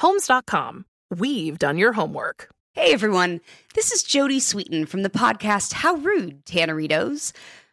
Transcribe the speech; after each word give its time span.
Homes.com. 0.00 0.86
We've 1.10 1.58
done 1.58 1.76
your 1.76 1.92
homework. 1.92 2.48
Hey 2.72 2.94
everyone, 2.94 3.42
this 3.74 3.92
is 3.92 4.02
Jodie 4.02 4.38
Sweetin 4.38 4.88
from 4.88 5.02
the 5.02 5.10
podcast 5.10 5.74
How 5.74 5.96
Rude, 5.96 6.42
Tanneritos. 6.46 7.32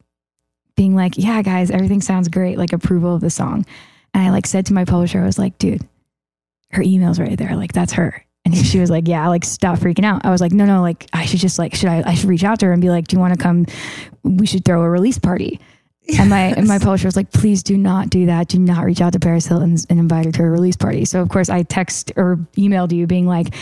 being 0.78 0.96
like, 0.96 1.18
yeah, 1.18 1.42
guys, 1.42 1.70
everything 1.72 2.02
sounds 2.02 2.30
great, 2.30 2.58
like 2.58 2.72
approval 2.72 3.16
of 3.16 3.22
the 3.22 3.30
song. 3.30 3.66
And 4.14 4.26
I 4.26 4.30
like 4.30 4.48
said 4.48 4.66
to 4.68 4.74
my 4.74 4.86
publisher, 4.86 5.22
I 5.22 5.26
was 5.26 5.40
like, 5.40 5.58
dude, 5.58 5.86
her 6.72 6.82
email's 6.82 7.20
right 7.20 7.38
there. 7.38 7.56
Like 7.58 7.74
that's 7.74 7.94
her. 7.94 8.24
And 8.46 8.56
she 8.56 8.80
was 8.80 8.90
like, 8.90 9.10
yeah, 9.10 9.28
like 9.28 9.44
stop 9.44 9.78
freaking 9.80 10.06
out. 10.06 10.24
I 10.24 10.30
was 10.30 10.40
like, 10.40 10.54
no, 10.54 10.66
no, 10.66 10.82
like 10.82 11.08
I 11.12 11.26
should 11.26 11.42
just 11.42 11.60
like, 11.60 11.76
should 11.76 11.90
I, 11.90 12.02
I 12.06 12.14
should 12.14 12.30
reach 12.30 12.46
out 12.46 12.60
to 12.60 12.68
her 12.68 12.72
and 12.72 12.82
be 12.82 12.90
like, 12.90 13.08
do 13.08 13.18
you 13.18 13.20
want 13.20 13.34
to 13.34 13.40
come? 13.40 13.66
We 14.24 14.46
should 14.46 14.64
throw 14.64 14.82
a 14.84 14.90
release 14.90 15.20
party. 15.20 15.60
And 16.18 16.29
my 16.29 16.53
and 16.56 16.68
my 16.68 16.79
publisher 16.79 17.07
was 17.07 17.16
like, 17.16 17.31
please 17.31 17.63
do 17.63 17.78
not 17.78 18.09
do 18.09 18.28
that. 18.28 18.47
Do 18.47 18.59
not 18.59 18.85
reach 18.85 19.01
out 19.01 19.13
to 19.13 19.19
Paris 19.19 19.45
Hilton 19.45 19.75
and 19.90 20.00
invite 20.00 20.25
her 20.25 20.31
to 20.31 20.44
a 20.44 20.50
release 20.50 20.75
party. 20.75 21.06
So 21.06 21.22
of 21.22 21.29
course 21.29 21.50
I 21.50 21.63
text 21.63 22.12
or 22.16 22.38
emailed 22.56 22.91
you 22.94 23.07
being 23.07 23.28
like, 23.28 23.53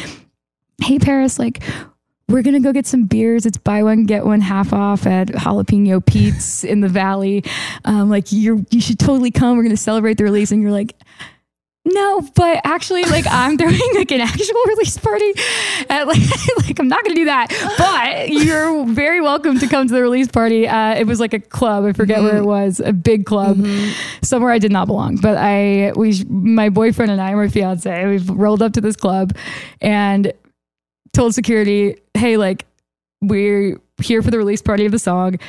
hey 0.82 1.00
Paris, 1.00 1.40
like 1.40 1.64
we're 2.28 2.42
gonna 2.42 2.60
go 2.60 2.72
get 2.72 2.86
some 2.86 3.06
beers. 3.06 3.46
It's 3.46 3.58
buy 3.58 3.84
one 3.84 4.06
get 4.06 4.26
one 4.26 4.42
half 4.42 4.74
off 4.74 5.06
at 5.08 5.28
Jalapeno 5.28 6.06
Pete's 6.06 6.64
in 6.64 6.82
the 6.82 6.88
Valley. 6.88 7.44
Um, 7.84 8.10
like 8.10 8.28
you're 8.30 8.64
you 8.70 8.82
should 8.82 9.00
totally 9.00 9.32
come. 9.32 9.58
We're 9.58 9.64
gonna 9.64 9.78
celebrate 9.78 10.18
the 10.18 10.24
release. 10.24 10.52
And 10.52 10.62
you're 10.62 10.72
like, 10.72 10.96
no, 11.86 12.22
but 12.34 12.62
actually, 12.64 13.04
like 13.04 13.26
I'm 13.28 13.58
throwing 13.60 13.80
like 13.94 14.12
an 14.12 14.22
actual 14.22 14.62
release 14.68 14.98
party. 14.98 15.34
At, 15.90 16.08
like, 16.08 16.22
like 16.58 16.80
I'm 16.80 16.88
not 16.88 17.04
gonna 17.04 17.16
do 17.16 17.26
that. 17.26 17.50
But 17.78 18.30
you're 18.30 18.86
very 18.88 19.22
welcome 19.22 19.60
to 19.60 19.68
come 19.68 19.88
to 19.88 19.94
the 19.94 20.02
release 20.02 20.28
party. 20.28 20.68
Uh, 20.68 20.96
it 20.96 21.06
was 21.06 21.20
like 21.20 21.34
a 21.34 21.40
club. 21.40 21.86
I 21.86 21.94
forget 21.94 22.22
where 22.22 22.38
it 22.38 22.46
was. 22.46 22.80
A 22.80 22.92
big 22.92 23.26
club 23.26 23.66
somewhere 24.22 24.52
I 24.52 24.60
did 24.60 24.72
not 24.72 24.88
belong. 24.88 25.18
But 25.18 25.38
I 25.38 25.94
we 25.96 26.24
my 26.28 26.70
boyfriend 26.70 27.12
and 27.12 27.22
I, 27.22 27.34
my 27.36 27.48
fiance, 27.48 28.08
we've 28.08 28.30
rolled 28.30 28.62
up 28.62 28.74
to 28.74 28.82
this 28.82 28.96
club 28.96 29.36
and 29.80 30.34
told 31.14 31.34
security, 31.34 31.98
hey, 32.14 32.38
like, 32.38 32.66
we're 33.22 33.80
here 34.02 34.22
for 34.22 34.30
the 34.30 34.38
release 34.38 34.62
party 34.62 34.86
of 34.86 34.92
the 34.92 35.00
song. 35.00 35.40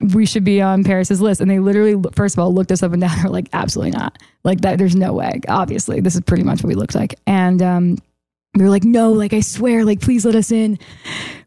We 0.00 0.26
should 0.26 0.44
be 0.44 0.60
on 0.60 0.84
Paris's 0.84 1.20
list. 1.20 1.40
And 1.40 1.50
they 1.50 1.60
literally, 1.60 2.00
first 2.14 2.34
of 2.34 2.40
all, 2.40 2.52
looked 2.52 2.72
us 2.72 2.82
up 2.82 2.92
and 2.92 3.00
down. 3.00 3.16
They're 3.22 3.30
like, 3.30 3.48
absolutely 3.52 3.92
not. 3.92 4.18
Like, 4.42 4.60
that, 4.62 4.78
there's 4.78 4.96
no 4.96 5.12
way. 5.12 5.40
Obviously, 5.48 6.00
this 6.00 6.14
is 6.14 6.20
pretty 6.22 6.42
much 6.42 6.62
what 6.62 6.68
we 6.68 6.74
looked 6.74 6.94
like. 6.94 7.14
And, 7.26 7.62
um, 7.62 7.98
we 8.56 8.62
were 8.62 8.70
like, 8.70 8.84
no, 8.84 9.10
like, 9.10 9.32
I 9.32 9.40
swear, 9.40 9.84
like, 9.84 10.00
please 10.00 10.24
let 10.24 10.36
us 10.36 10.52
in. 10.52 10.78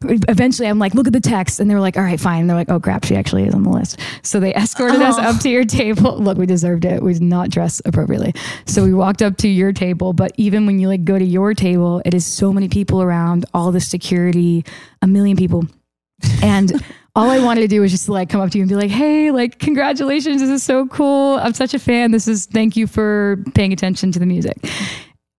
Eventually, 0.02 0.68
I'm 0.68 0.78
like, 0.78 0.92
look 0.92 1.06
at 1.06 1.14
the 1.14 1.20
text. 1.20 1.58
And 1.58 1.70
they 1.70 1.74
were 1.74 1.80
like, 1.80 1.96
all 1.96 2.02
right, 2.02 2.20
fine. 2.20 2.42
And 2.42 2.50
they're 2.50 2.56
like, 2.56 2.70
oh, 2.70 2.78
crap, 2.80 3.04
she 3.04 3.16
actually 3.16 3.44
is 3.44 3.54
on 3.54 3.62
the 3.62 3.70
list. 3.70 3.98
So 4.22 4.40
they 4.40 4.54
escorted 4.54 5.00
us 5.00 5.16
up 5.16 5.40
to 5.40 5.48
your 5.48 5.64
table. 5.64 6.18
Look, 6.18 6.36
we 6.36 6.44
deserved 6.44 6.84
it. 6.84 7.02
We 7.02 7.14
did 7.14 7.22
not 7.22 7.48
dress 7.48 7.80
appropriately. 7.86 8.34
So 8.66 8.84
we 8.84 8.92
walked 8.92 9.22
up 9.22 9.38
to 9.38 9.48
your 9.48 9.72
table. 9.72 10.12
But 10.12 10.32
even 10.36 10.66
when 10.66 10.80
you 10.80 10.88
like 10.88 11.04
go 11.04 11.18
to 11.18 11.24
your 11.24 11.54
table, 11.54 12.02
it 12.04 12.12
is 12.12 12.26
so 12.26 12.52
many 12.52 12.68
people 12.68 13.00
around, 13.00 13.46
all 13.54 13.72
the 13.72 13.80
security, 13.80 14.66
a 15.00 15.06
million 15.06 15.38
people. 15.38 15.64
And 16.42 16.84
all 17.14 17.30
I 17.30 17.40
wanted 17.40 17.62
to 17.62 17.68
do 17.68 17.80
was 17.80 17.90
just 17.90 18.08
like 18.08 18.28
come 18.28 18.40
up 18.40 18.50
to 18.50 18.58
you 18.58 18.62
and 18.62 18.68
be 18.68 18.76
like, 18.76 18.90
hey, 18.90 19.30
like, 19.30 19.58
congratulations. 19.58 20.40
This 20.40 20.50
is 20.50 20.62
so 20.62 20.86
cool. 20.86 21.38
I'm 21.38 21.54
such 21.54 21.74
a 21.74 21.78
fan. 21.78 22.10
This 22.10 22.28
is 22.28 22.46
thank 22.46 22.76
you 22.76 22.86
for 22.86 23.42
paying 23.54 23.72
attention 23.72 24.12
to 24.12 24.18
the 24.18 24.26
music. 24.26 24.56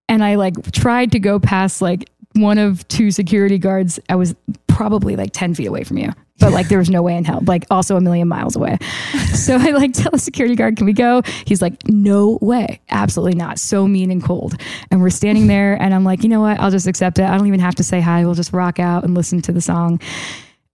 And 0.08 0.24
I 0.24 0.36
like 0.36 0.72
tried 0.72 1.12
to 1.12 1.20
go 1.20 1.40
past 1.40 1.82
like 1.82 2.10
one 2.34 2.58
of 2.58 2.88
two 2.88 3.12
security 3.12 3.58
guards. 3.58 4.00
I 4.10 4.16
was 4.16 4.36
probably 4.68 5.16
like 5.16 5.32
10 5.34 5.56
feet 5.56 5.68
away 5.68 5.84
from 5.84 5.98
you, 5.98 6.12
but 6.40 6.52
like 6.52 6.68
there 6.70 6.78
was 6.78 6.90
no 6.90 7.02
way 7.02 7.16
in 7.16 7.26
hell, 7.26 7.42
like 7.46 7.66
also 7.70 7.96
a 7.96 8.02
million 8.02 8.28
miles 8.28 8.56
away. 8.56 8.78
So 9.30 9.56
I 9.56 9.72
like 9.72 9.94
tell 9.94 10.12
the 10.12 10.20
security 10.20 10.56
guard, 10.56 10.76
can 10.76 10.86
we 10.86 10.92
go? 10.92 11.22
He's 11.46 11.62
like, 11.62 11.88
no 11.88 12.40
way. 12.42 12.82
Absolutely 12.90 13.36
not. 13.36 13.58
So 13.58 13.88
mean 13.88 14.12
and 14.12 14.22
cold. 14.24 14.60
And 14.92 15.02
we're 15.02 15.12
standing 15.12 15.48
there 15.48 15.82
and 15.82 15.94
I'm 15.94 16.04
like, 16.04 16.24
you 16.24 16.30
know 16.30 16.42
what? 16.42 16.60
I'll 16.60 16.72
just 16.72 16.88
accept 16.88 17.20
it. 17.20 17.26
I 17.26 17.38
don't 17.38 17.48
even 17.48 17.62
have 17.62 17.76
to 17.76 17.84
say 17.84 18.02
hi. 18.02 18.26
We'll 18.26 18.34
just 18.34 18.52
rock 18.52 18.80
out 18.80 19.06
and 19.06 19.16
listen 19.16 19.42
to 19.44 19.52
the 19.52 19.62
song. 19.62 20.02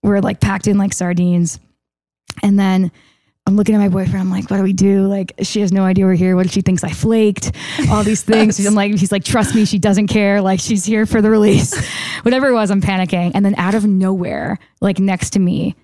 We're 0.06 0.22
like 0.22 0.40
packed 0.40 0.68
in 0.68 0.78
like 0.78 0.94
sardines. 0.94 1.60
And 2.44 2.60
then 2.60 2.92
I'm 3.48 3.56
looking 3.56 3.76
at 3.76 3.80
my 3.80 3.90
boyfriend. 3.90 4.20
I'm 4.20 4.30
like, 4.30 4.50
what 4.50 4.58
do 4.58 4.64
we 4.64 4.74
do? 4.74 5.08
Like, 5.08 5.34
she 5.42 5.62
has 5.62 5.72
no 5.72 5.84
idea 5.84 6.06
we're 6.06 6.14
here. 6.14 6.36
What 6.36 6.46
if 6.46 6.52
she 6.52 6.62
thinks 6.62 6.84
I 6.84 6.90
flaked? 6.90 7.52
All 7.90 8.04
these 8.04 8.24
things. 8.24 8.64
I'm 8.64 8.76
like, 8.76 8.92
he's 8.92 9.12
like, 9.12 9.24
trust 9.24 9.56
me, 9.56 9.66
she 9.66 9.80
doesn't 9.80 10.08
care. 10.08 10.42
Like, 10.42 10.60
she's 10.60 10.86
here 10.86 11.06
for 11.06 11.22
the 11.22 11.30
release. 11.30 11.76
Whatever 12.24 12.50
it 12.50 12.54
was, 12.54 12.70
I'm 12.70 12.82
panicking. 12.82 13.32
And 13.34 13.44
then 13.44 13.56
out 13.56 13.74
of 13.74 13.86
nowhere, 13.86 14.60
like 14.80 15.00
next 15.00 15.32
to 15.32 15.40
me, 15.40 15.76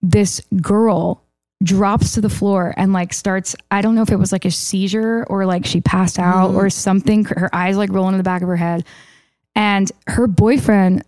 this 0.00 0.40
girl 0.62 1.22
drops 1.62 2.12
to 2.12 2.20
the 2.20 2.30
floor 2.30 2.72
and 2.76 2.92
like 2.92 3.12
starts 3.12 3.56
i 3.72 3.82
don't 3.82 3.96
know 3.96 4.02
if 4.02 4.12
it 4.12 4.16
was 4.16 4.30
like 4.30 4.44
a 4.44 4.50
seizure 4.50 5.24
or 5.24 5.44
like 5.44 5.66
she 5.66 5.80
passed 5.80 6.16
out 6.16 6.52
mm. 6.52 6.54
or 6.54 6.70
something 6.70 7.24
her 7.24 7.52
eyes 7.52 7.76
like 7.76 7.90
rolling 7.90 8.14
in 8.14 8.18
the 8.18 8.22
back 8.22 8.42
of 8.42 8.48
her 8.48 8.54
head 8.54 8.84
and 9.56 9.90
her 10.06 10.28
boyfriend 10.28 11.02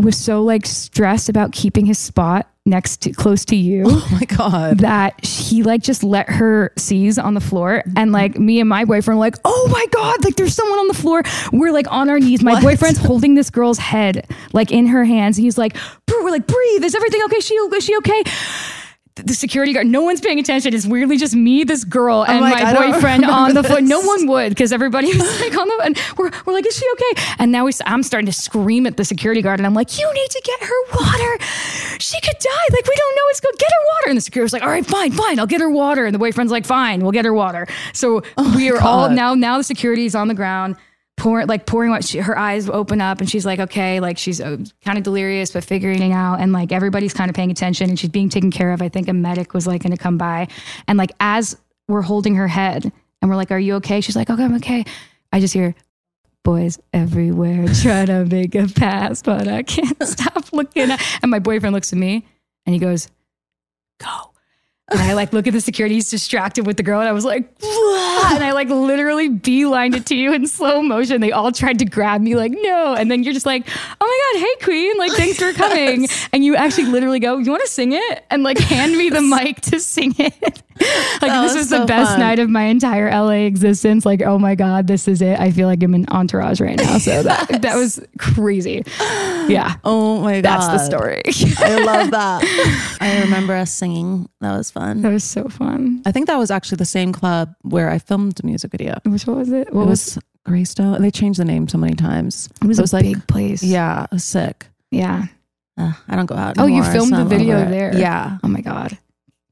was 0.00 0.16
so 0.16 0.42
like 0.42 0.66
stressed 0.66 1.28
about 1.28 1.52
keeping 1.52 1.86
his 1.86 1.98
spot 1.98 2.46
next 2.66 2.98
to 3.02 3.10
close 3.12 3.44
to 3.46 3.56
you 3.56 3.84
Oh 3.86 4.08
my 4.12 4.24
God. 4.36 4.78
that 4.80 5.24
he 5.24 5.62
like 5.62 5.82
just 5.82 6.04
let 6.04 6.28
her 6.28 6.72
seize 6.76 7.18
on 7.18 7.34
the 7.34 7.40
floor. 7.40 7.82
And 7.84 7.96
mm-hmm. 7.96 8.10
like 8.12 8.38
me 8.38 8.60
and 8.60 8.68
my 8.68 8.84
boyfriend 8.84 9.18
were 9.18 9.24
like 9.24 9.36
oh 9.44 9.68
my 9.72 9.86
god 9.92 10.22
like 10.24 10.36
there's 10.36 10.54
someone 10.54 10.78
on 10.78 10.88
the 10.88 10.94
floor. 10.94 11.22
We're 11.52 11.72
like 11.72 11.90
on 11.90 12.10
our 12.10 12.18
knees. 12.18 12.42
My 12.42 12.52
What? 12.54 12.62
boyfriend's 12.62 12.98
holding 12.98 13.34
this 13.34 13.50
girl's 13.50 13.78
head 13.78 14.26
like 14.52 14.70
in 14.70 14.86
her 14.88 15.04
hands. 15.04 15.38
And 15.38 15.44
he's 15.44 15.56
like 15.58 15.74
"Bro," 16.06 16.22
we're 16.24 16.30
like 16.30 16.46
breathe. 16.46 16.84
Is 16.84 16.94
everything 16.94 17.22
okay? 17.26 17.40
She 17.40 17.54
is 17.54 17.84
she 17.84 17.96
okay 17.96 18.22
the 19.24 19.34
security 19.34 19.72
guard, 19.72 19.86
no 19.86 20.02
one's 20.02 20.20
paying 20.20 20.38
attention. 20.38 20.74
It's 20.74 20.86
weirdly 20.86 21.16
just 21.16 21.34
me, 21.34 21.64
this 21.64 21.84
girl, 21.84 22.24
and 22.24 22.40
like, 22.40 22.62
my 22.62 22.90
boyfriend 22.92 23.24
on 23.24 23.54
the 23.54 23.62
foot. 23.62 23.84
No 23.84 24.00
one 24.00 24.26
would 24.26 24.50
because 24.50 24.72
everybody 24.72 25.08
was 25.08 25.40
like 25.40 25.56
on 25.56 25.68
the 25.68 25.80
and 25.84 26.00
we're, 26.16 26.30
we're 26.44 26.52
like, 26.52 26.66
is 26.66 26.76
she 26.76 26.86
okay? 26.92 27.22
And 27.38 27.52
now 27.52 27.64
we, 27.64 27.72
I'm 27.86 28.02
starting 28.02 28.26
to 28.26 28.32
scream 28.32 28.86
at 28.86 28.96
the 28.96 29.04
security 29.04 29.42
guard, 29.42 29.60
and 29.60 29.66
I'm 29.66 29.74
like, 29.74 29.98
you 29.98 30.12
need 30.12 30.30
to 30.30 30.42
get 30.44 30.60
her 30.60 30.82
water. 30.94 31.44
She 31.98 32.20
could 32.20 32.38
die. 32.38 32.66
Like 32.72 32.86
we 32.86 32.94
don't 32.94 33.16
know 33.16 33.22
what's 33.26 33.40
going. 33.40 33.54
Get 33.58 33.70
her 33.70 33.86
water. 33.94 34.08
And 34.08 34.16
the 34.16 34.22
security 34.22 34.44
was 34.44 34.52
like, 34.52 34.62
all 34.62 34.68
right, 34.68 34.86
fine, 34.86 35.12
fine, 35.12 35.38
I'll 35.38 35.46
get 35.46 35.60
her 35.60 35.70
water. 35.70 36.06
And 36.06 36.14
the 36.14 36.18
boyfriend's 36.18 36.52
like, 36.52 36.66
fine, 36.66 37.00
we'll 37.00 37.12
get 37.12 37.24
her 37.24 37.34
water. 37.34 37.66
So 37.92 38.22
we 38.54 38.70
are 38.70 38.80
all 38.80 39.10
now. 39.10 39.34
Now 39.34 39.58
the 39.58 39.64
security 39.64 40.06
is 40.06 40.14
on 40.14 40.28
the 40.28 40.34
ground. 40.34 40.76
Pouring, 41.20 41.46
like 41.46 41.66
pouring 41.66 41.90
what 41.90 42.02
she, 42.02 42.18
her 42.18 42.36
eyes 42.38 42.68
open 42.68 43.00
up 43.02 43.20
and 43.20 43.28
she's 43.28 43.44
like 43.44 43.60
okay 43.60 44.00
like 44.00 44.16
she's 44.16 44.40
uh, 44.40 44.56
kind 44.82 44.96
of 44.96 45.04
delirious 45.04 45.50
but 45.50 45.62
figuring 45.62 46.02
it 46.02 46.12
out. 46.12 46.40
And 46.40 46.50
like 46.52 46.72
everybody's 46.72 47.12
kind 47.12 47.28
of 47.28 47.36
paying 47.36 47.50
attention 47.50 47.90
and 47.90 47.98
she's 47.98 48.08
being 48.08 48.30
taken 48.30 48.50
care 48.50 48.72
of. 48.72 48.80
I 48.80 48.88
think 48.88 49.06
a 49.06 49.12
medic 49.12 49.52
was 49.52 49.66
like 49.66 49.82
going 49.82 49.92
to 49.92 50.02
come 50.02 50.16
by. 50.16 50.48
And 50.88 50.96
like 50.96 51.12
as 51.20 51.58
we're 51.88 52.00
holding 52.00 52.36
her 52.36 52.48
head 52.48 52.90
and 53.20 53.30
we're 53.30 53.36
like 53.36 53.50
are 53.50 53.58
you 53.58 53.74
okay? 53.74 54.00
She's 54.00 54.16
like 54.16 54.30
okay 54.30 54.44
i'm 54.44 54.54
okay. 54.56 54.84
I 55.30 55.40
just 55.40 55.52
hear 55.52 55.74
boys 56.42 56.78
everywhere 56.92 57.66
try 57.82 58.06
to 58.06 58.24
make 58.24 58.54
a 58.54 58.66
pass 58.66 59.22
but 59.22 59.46
i 59.46 59.62
can't 59.62 60.02
stop 60.06 60.52
looking 60.52 60.90
at 60.90 61.18
and 61.22 61.30
my 61.30 61.38
boyfriend 61.38 61.74
looks 61.74 61.92
at 61.92 61.98
me 61.98 62.26
and 62.64 62.72
he 62.72 62.80
goes 62.80 63.08
go 63.98 64.29
and 64.90 65.00
I 65.00 65.12
like 65.14 65.32
look 65.32 65.46
at 65.46 65.52
the 65.52 65.60
security, 65.60 65.94
he's 65.96 66.10
distracted 66.10 66.66
with 66.66 66.76
the 66.76 66.82
girl, 66.82 67.00
and 67.00 67.08
I 67.08 67.12
was 67.12 67.24
like, 67.24 67.48
"Wah!" 67.62 68.34
and 68.34 68.44
I 68.44 68.52
like 68.52 68.68
literally 68.68 69.28
beelined 69.30 69.94
it 69.96 70.06
to 70.06 70.16
you 70.16 70.32
in 70.32 70.46
slow 70.46 70.82
motion. 70.82 71.20
They 71.20 71.32
all 71.32 71.52
tried 71.52 71.78
to 71.80 71.84
grab 71.84 72.20
me, 72.20 72.34
like, 72.36 72.52
no. 72.52 72.94
And 72.94 73.10
then 73.10 73.22
you're 73.22 73.32
just 73.34 73.46
like, 73.46 73.66
oh 74.00 74.32
my 74.34 74.40
God, 74.40 74.46
hey 74.46 74.64
queen, 74.64 74.98
like 74.98 75.12
thanks 75.12 75.38
for 75.38 75.52
coming. 75.52 76.08
And 76.32 76.44
you 76.44 76.54
actually 76.54 76.84
literally 76.84 77.18
go, 77.18 77.38
You 77.38 77.50
want 77.50 77.62
to 77.62 77.68
sing 77.68 77.92
it? 77.92 78.24
And 78.30 78.42
like 78.42 78.58
hand 78.58 78.96
me 78.96 79.10
the 79.10 79.20
mic 79.36 79.60
to 79.62 79.80
sing 79.80 80.14
it. 80.18 80.34
like 80.42 81.20
That 81.20 81.42
this 81.42 81.54
was 81.54 81.56
was 81.56 81.70
the 81.70 81.84
best 81.86 82.12
fun. 82.12 82.20
night 82.20 82.38
of 82.38 82.48
my 82.48 82.62
entire 82.64 83.10
LA 83.10 83.46
existence. 83.46 84.06
Like, 84.06 84.22
oh 84.22 84.38
my 84.38 84.54
God, 84.54 84.86
this 84.86 85.08
is 85.08 85.22
it. 85.22 85.38
I 85.40 85.50
feel 85.50 85.66
like 85.66 85.82
I'm 85.82 85.94
in 85.94 86.06
entourage 86.08 86.60
right 86.60 86.76
now. 86.76 86.98
So 86.98 87.22
that 87.24 87.62
that 87.62 87.76
was 87.76 88.00
crazy. 88.18 88.82
Yeah. 89.00 89.74
Oh 89.84 90.20
my 90.20 90.40
God. 90.40 90.44
That's 90.44 90.66
the 90.68 90.78
story. 90.78 91.22
I 91.58 91.84
love 91.84 92.10
that. 92.12 92.96
I 93.00 93.20
remember 93.22 93.54
us 93.54 93.72
singing. 93.74 94.28
That 94.40 94.56
was 94.56 94.70
fun. 94.70 94.79
That 95.02 95.12
was 95.12 95.24
so 95.24 95.48
fun. 95.48 96.02
I 96.06 96.12
think 96.12 96.26
that 96.26 96.36
was 96.36 96.50
actually 96.50 96.76
the 96.76 96.84
same 96.84 97.12
club 97.12 97.54
where 97.62 97.90
I 97.90 97.98
filmed 97.98 98.40
a 98.42 98.46
music 98.46 98.70
video. 98.72 98.98
Which 99.04 99.26
what 99.26 99.36
was 99.36 99.50
it? 99.50 99.72
What 99.72 99.82
It 99.82 99.88
was 99.88 100.18
Greystone. 100.44 101.00
They 101.02 101.10
changed 101.10 101.38
the 101.38 101.44
name 101.44 101.68
so 101.68 101.78
many 101.78 101.94
times. 101.94 102.48
It 102.62 102.66
was, 102.66 102.78
It 102.78 102.82
was 102.82 102.92
a 102.92 102.96
like- 102.96 103.04
big 103.04 103.26
place. 103.26 103.62
Yeah, 103.62 104.04
it 104.04 104.10
was 104.12 104.24
sick. 104.24 104.66
Yeah. 104.90 105.26
Uh, 105.78 105.92
I 106.08 106.16
don't 106.16 106.26
go 106.26 106.34
out. 106.34 106.56
Oh, 106.58 106.66
you 106.66 106.82
filmed 106.84 107.10
so 107.10 107.16
the 107.18 107.24
video 107.24 107.64
there. 107.68 107.96
Yeah. 107.96 108.38
Oh 108.42 108.48
my 108.48 108.60
God. 108.60 108.98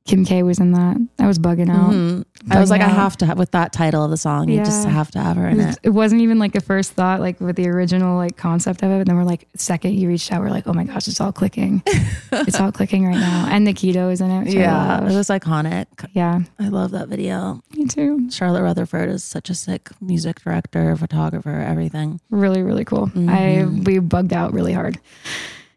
Kim 0.09 0.25
K 0.25 0.43
was 0.43 0.59
in 0.59 0.73
that. 0.73 0.97
I 1.21 1.27
was 1.27 1.39
bugging 1.39 1.71
out. 1.71 1.91
Mhm. 1.93 2.25
I 2.51 2.59
was 2.61 2.71
like, 2.71 2.81
I 2.81 2.89
have 2.89 3.17
to 3.19 3.27
have 3.27 3.39
with 3.39 3.51
that 3.51 3.73
title 3.73 4.03
of 4.03 4.11
the 4.11 4.17
song. 4.17 4.49
You 4.49 4.59
just 4.65 4.89
have 4.89 5.11
to 5.13 5.19
have 5.21 5.37
her 5.37 5.47
It, 5.49 5.53
in 5.53 5.57
was, 5.59 5.67
it. 5.77 5.81
it 5.85 5.91
wasn't 5.91 6.23
even 6.23 6.39
like 6.39 6.55
a 6.55 6.61
first 6.61 6.93
thought, 6.93 7.21
like 7.21 7.39
with 7.41 7.57
the 7.57 7.69
original 7.69 8.17
like 8.17 8.37
concept 8.37 8.83
of 8.83 8.91
it. 8.91 8.99
But 8.99 9.07
then 9.07 9.17
we're 9.17 9.25
like, 9.25 9.47
second 9.55 9.95
you 9.95 10.09
reached 10.09 10.33
out, 10.33 10.41
we're 10.41 10.49
like, 10.51 10.67
oh 10.67 10.73
my 10.73 10.85
gosh, 10.85 11.09
it's 11.09 11.21
all 11.21 11.31
clicking. 11.33 11.83
it's 12.33 12.59
all 12.59 12.73
clicking 12.73 13.05
right 13.07 13.19
now. 13.19 13.49
And 13.51 13.67
Nikito 13.67 14.11
is 14.11 14.21
in 14.23 14.31
it. 14.31 14.49
Yeah, 14.49 15.03
it 15.07 15.15
was 15.15 15.29
iconic. 15.29 15.87
yeah. 16.15 16.41
I 16.59 16.69
love 16.69 16.93
that 16.93 17.09
video. 17.09 17.63
Me 17.77 17.87
too. 17.87 18.31
Charlotte 18.31 18.63
Rutherford 18.63 19.11
is 19.11 19.23
such 19.23 19.51
a 19.51 19.55
sick 19.55 19.91
music 20.01 20.41
director, 20.41 20.97
photographer, 20.97 21.51
everything. 21.51 22.19
Really, 22.31 22.63
really 22.63 22.85
cool. 22.87 23.09
Mm-hmm. 23.09 23.29
I 23.29 23.65
we 23.85 23.99
bugged 23.99 24.33
out 24.33 24.55
really 24.55 24.73
hard. 24.73 24.99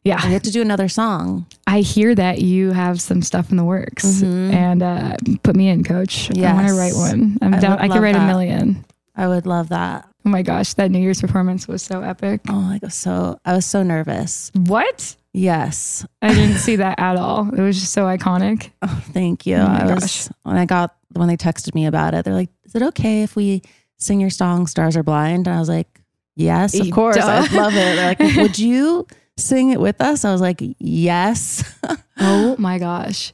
Yeah. 0.04 0.20
I 0.22 0.30
get 0.30 0.44
to 0.46 0.52
do 0.52 0.62
another 0.62 0.90
song. 0.90 1.46
I 1.68 1.82
hear 1.82 2.16
that 2.16 2.42
you 2.42 2.72
have 2.72 3.00
some 3.00 3.22
stuff 3.22 3.52
in 3.52 3.58
the 3.58 3.64
works 3.64 4.22
and 4.24 4.82
uh, 4.82 5.16
put 5.44 5.56
me 5.56 5.70
in, 5.70 5.84
coach. 5.84 6.30
I 6.36 6.54
want 6.54 6.68
to 6.68 6.74
write 6.74 6.94
one. 6.96 7.38
I'm 7.42 7.54
I 7.54 7.60
down. 7.60 7.78
I 7.80 7.88
could 7.88 8.02
write 8.02 8.16
a 8.16 8.26
million. 8.26 8.84
I 9.16 9.28
would 9.28 9.46
love 9.46 9.70
that. 9.70 10.08
Oh 10.26 10.30
my 10.30 10.42
gosh, 10.42 10.74
that 10.76 10.92
New 10.92 11.00
Year's 11.00 11.22
performance 11.22 11.68
was 11.68 11.82
so 11.82 12.02
epic. 12.02 12.42
Oh, 12.50 12.72
I 12.74 12.80
was 12.82 12.94
so 12.94 13.38
I 13.46 13.54
was 13.54 13.66
so 13.66 13.84
nervous. 13.84 14.52
What? 14.56 15.16
Yes, 15.34 16.06
I 16.22 16.34
didn't 16.34 16.58
see 16.58 16.76
that 16.78 17.00
at 17.00 17.16
all. 17.18 17.50
It 17.54 17.62
was 17.62 17.80
just 17.80 17.94
so 17.94 18.06
iconic. 18.06 18.72
Oh, 18.82 19.04
thank 19.14 19.46
you. 19.46 19.58
Oh 19.58 19.66
I 19.66 19.94
was 19.94 20.02
gosh. 20.02 20.28
when 20.44 20.58
I 20.58 20.66
got 20.66 20.96
when 21.14 21.28
they 21.28 21.38
texted 21.38 21.74
me 21.76 21.86
about 21.86 22.14
it. 22.14 22.26
They're 22.26 22.34
like, 22.34 22.50
"Is 22.66 22.76
it 22.76 22.82
okay 22.82 23.24
if 23.24 23.36
we 23.36 23.62
sing 23.98 24.20
your 24.20 24.30
song 24.30 24.68
Stars 24.68 24.98
Are 24.98 25.04
Blind?" 25.04 25.48
And 25.48 25.56
I 25.56 25.60
was 25.60 25.70
like, 25.70 25.88
"Yes, 26.36 26.78
of 26.80 26.92
course. 26.92 27.18
I 27.18 27.40
love 27.54 27.74
it." 27.74 27.76
They're 27.76 28.16
like, 28.16 28.20
"Would 28.38 28.60
you 28.60 29.08
sing 29.38 29.72
it 29.72 29.80
with 29.80 30.00
us?" 30.02 30.26
I 30.26 30.32
was 30.32 30.42
like, 30.42 30.62
"Yes." 30.80 31.64
Oh 32.24 32.56
my 32.60 32.78
gosh. 32.78 33.34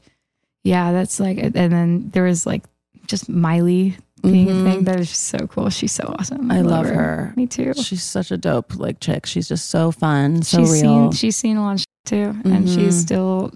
Yeah, 0.64 0.94
that's 0.94 1.20
like, 1.20 1.38
and 1.38 1.54
then 1.54 2.10
there 2.12 2.24
was 2.24 2.46
like 2.46 2.64
just 3.06 3.28
Miley 3.28 3.98
being 4.22 4.50
a 4.50 4.64
thing. 4.64 4.86
That 4.86 4.98
is 5.00 5.10
just 5.10 5.24
so 5.24 5.40
cool. 5.48 5.70
She's 5.70 5.92
so 5.92 6.16
awesome. 6.18 6.44
Mm-hmm. 6.44 6.52
I 6.52 6.62
love 6.62 6.86
her. 6.86 7.34
Me 7.36 7.48
too. 7.48 7.74
She's 7.74 8.02
such 8.04 8.32
a 8.32 8.38
dope 8.38 8.78
like 8.78 9.01
chick. 9.01 9.25
She's 9.25 9.48
just 9.50 9.68
so 9.70 9.92
fun, 9.92 10.42
so 10.42 10.60
she's 10.60 10.82
real. 10.82 10.82
seen 10.82 11.12
she's 11.12 11.36
seen 11.36 11.58
a 11.58 11.62
lot 11.63 11.74
of 11.74 11.80
shit 11.82 11.88
too, 12.06 12.42
and 12.50 12.70
she's 12.70 12.96
Mhm. 12.96 13.01
still 13.01 13.51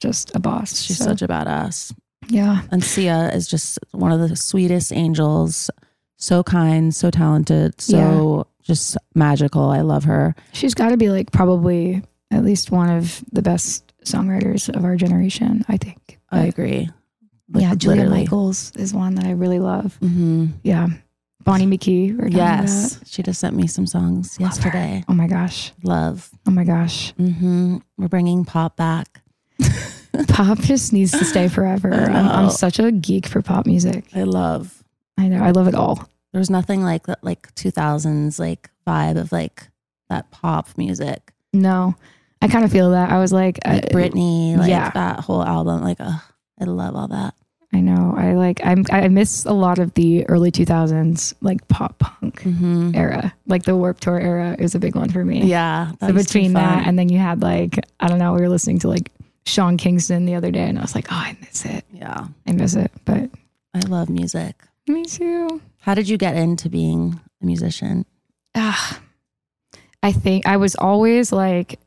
just 0.00 0.34
a 0.34 0.38
boss. 0.40 0.80
She's 0.80 0.96
So, 0.98 1.04
such 1.04 1.20
a 1.20 1.28
badass. 1.28 1.92
yeah. 2.28 2.62
And 2.70 2.82
Sia 2.82 3.30
is 3.34 3.46
just 3.46 3.78
one 3.92 4.12
of 4.12 4.26
the 4.26 4.34
sweetest 4.34 4.92
angels. 4.94 5.70
So 6.16 6.42
kind, 6.42 6.94
so 6.94 7.10
talented, 7.10 7.80
so 7.82 8.46
just 8.64 8.96
magical. 9.14 9.70
I 9.70 9.82
love 9.82 10.04
her. 10.04 10.34
She's 10.52 10.74
got 10.74 10.88
to 10.88 10.96
be 10.96 11.08
like 11.10 11.30
probably 11.30 12.02
at 12.30 12.44
least 12.44 12.70
one 12.70 12.90
of 12.90 13.22
the 13.30 13.42
best 13.42 13.92
songwriters 14.04 14.74
of 14.74 14.84
our 14.84 14.96
generation. 14.96 15.64
I 15.68 15.76
think. 15.76 16.18
I 16.30 16.40
agree. 16.46 16.90
Like, 17.52 17.62
yeah, 17.62 17.74
Julia. 17.74 18.08
Michaels 18.08 18.72
is 18.76 18.92
one 18.92 19.14
that 19.16 19.26
I 19.26 19.32
really 19.32 19.60
love. 19.60 19.94
hmm 19.96 20.46
Yeah, 20.64 20.88
Bonnie 21.44 21.66
McKee. 21.66 22.34
Yes, 22.34 22.98
she 23.06 23.22
just 23.22 23.38
sent 23.38 23.54
me 23.54 23.66
some 23.68 23.86
songs 23.86 24.40
Love 24.40 24.50
her. 24.50 24.56
yesterday. 24.56 25.04
Oh 25.08 25.14
my 25.14 25.26
gosh. 25.28 25.72
Love. 25.84 26.30
Oh 26.48 26.50
my 26.50 26.64
gosh. 26.64 27.12
hmm 27.12 27.76
We're 27.98 28.08
bringing 28.08 28.44
pop 28.44 28.76
back. 28.76 29.20
Pop 30.28 30.58
just 30.60 30.92
needs 30.92 31.10
to 31.12 31.24
stay 31.24 31.48
forever. 31.48 31.92
I'm, 31.92 32.28
I'm 32.28 32.50
such 32.50 32.78
a 32.78 32.92
geek 32.92 33.26
for 33.26 33.42
pop 33.42 33.66
music. 33.66 34.04
I 34.14 34.22
love. 34.22 34.82
I 35.18 35.26
know. 35.28 35.42
I 35.42 35.50
love 35.50 35.66
it 35.68 35.74
all. 35.74 36.08
There's 36.34 36.50
nothing 36.50 36.82
like 36.82 37.06
that, 37.06 37.24
like 37.24 37.54
2000s 37.54 38.38
like 38.38 38.68
vibe 38.86 39.16
of 39.18 39.32
like 39.32 39.68
that 40.10 40.30
pop 40.30 40.68
music. 40.76 41.32
No, 41.52 41.94
I 42.42 42.48
kind 42.48 42.64
of 42.64 42.72
feel 42.72 42.90
that. 42.90 43.10
I 43.10 43.18
was 43.18 43.32
like, 43.32 43.58
Like 43.64 43.84
uh, 43.84 43.88
Britney, 43.88 44.56
like 44.58 44.68
yeah. 44.68 44.90
that 44.90 45.20
whole 45.20 45.42
album. 45.44 45.80
Like, 45.80 46.00
uh, 46.00 46.18
I 46.60 46.64
love 46.64 46.96
all 46.96 47.08
that. 47.08 47.34
I 47.72 47.80
know. 47.80 48.14
I 48.16 48.34
like. 48.34 48.60
I'm. 48.64 48.84
I 48.92 49.08
miss 49.08 49.44
a 49.46 49.52
lot 49.52 49.78
of 49.78 49.94
the 49.94 50.24
early 50.28 50.50
2000s 50.52 51.34
like 51.40 51.66
pop 51.68 51.98
punk 51.98 52.42
hmm 52.42 52.92
era. 52.94 53.32
Like 53.46 53.62
the 53.64 53.76
Warped 53.76 54.02
Tour 54.02 54.20
era 54.20 54.54
is 54.58 54.74
a 54.76 54.78
big 54.78 54.94
one 54.94 55.10
for 55.10 55.24
me. 55.24 55.44
Yeah. 55.44 55.88
So 55.88 55.92
used 55.92 56.00
to 56.00 56.12
be 56.12 56.22
between 56.22 56.52
that 56.54 56.86
and 56.86 56.98
then 56.98 57.08
you 57.08 57.18
had 57.18 57.42
like 57.42 57.78
I 58.00 58.06
don't 58.08 58.18
know. 58.18 58.32
We 58.32 58.40
were 58.42 58.48
listening 58.48 58.78
to 58.80 58.88
like 58.88 59.10
Sean 59.46 59.76
Kingston 59.76 60.24
the 60.26 60.34
other 60.36 60.50
day, 60.52 60.64
and 60.68 60.78
I 60.78 60.82
was 60.82 60.94
like, 60.94 61.06
oh, 61.10 61.16
I 61.16 61.36
miss 61.40 61.64
it. 61.64 61.84
yeah, 61.92 62.26
I 62.46 62.52
miss 62.52 62.74
it. 62.76 62.92
But 63.04 63.30
I 63.74 63.80
love 63.88 64.08
music. 64.08 64.54
me 64.88 65.04
too. 65.04 65.60
How 65.84 65.92
did 65.92 66.08
you 66.08 66.16
get 66.16 66.34
into 66.34 66.70
being 66.70 67.20
a 67.42 67.44
musician? 67.44 68.06
Ah, 68.54 69.02
I 70.02 70.12
think 70.12 70.46
I 70.46 70.56
was 70.56 70.76
always 70.76 71.30
like, 71.30 71.78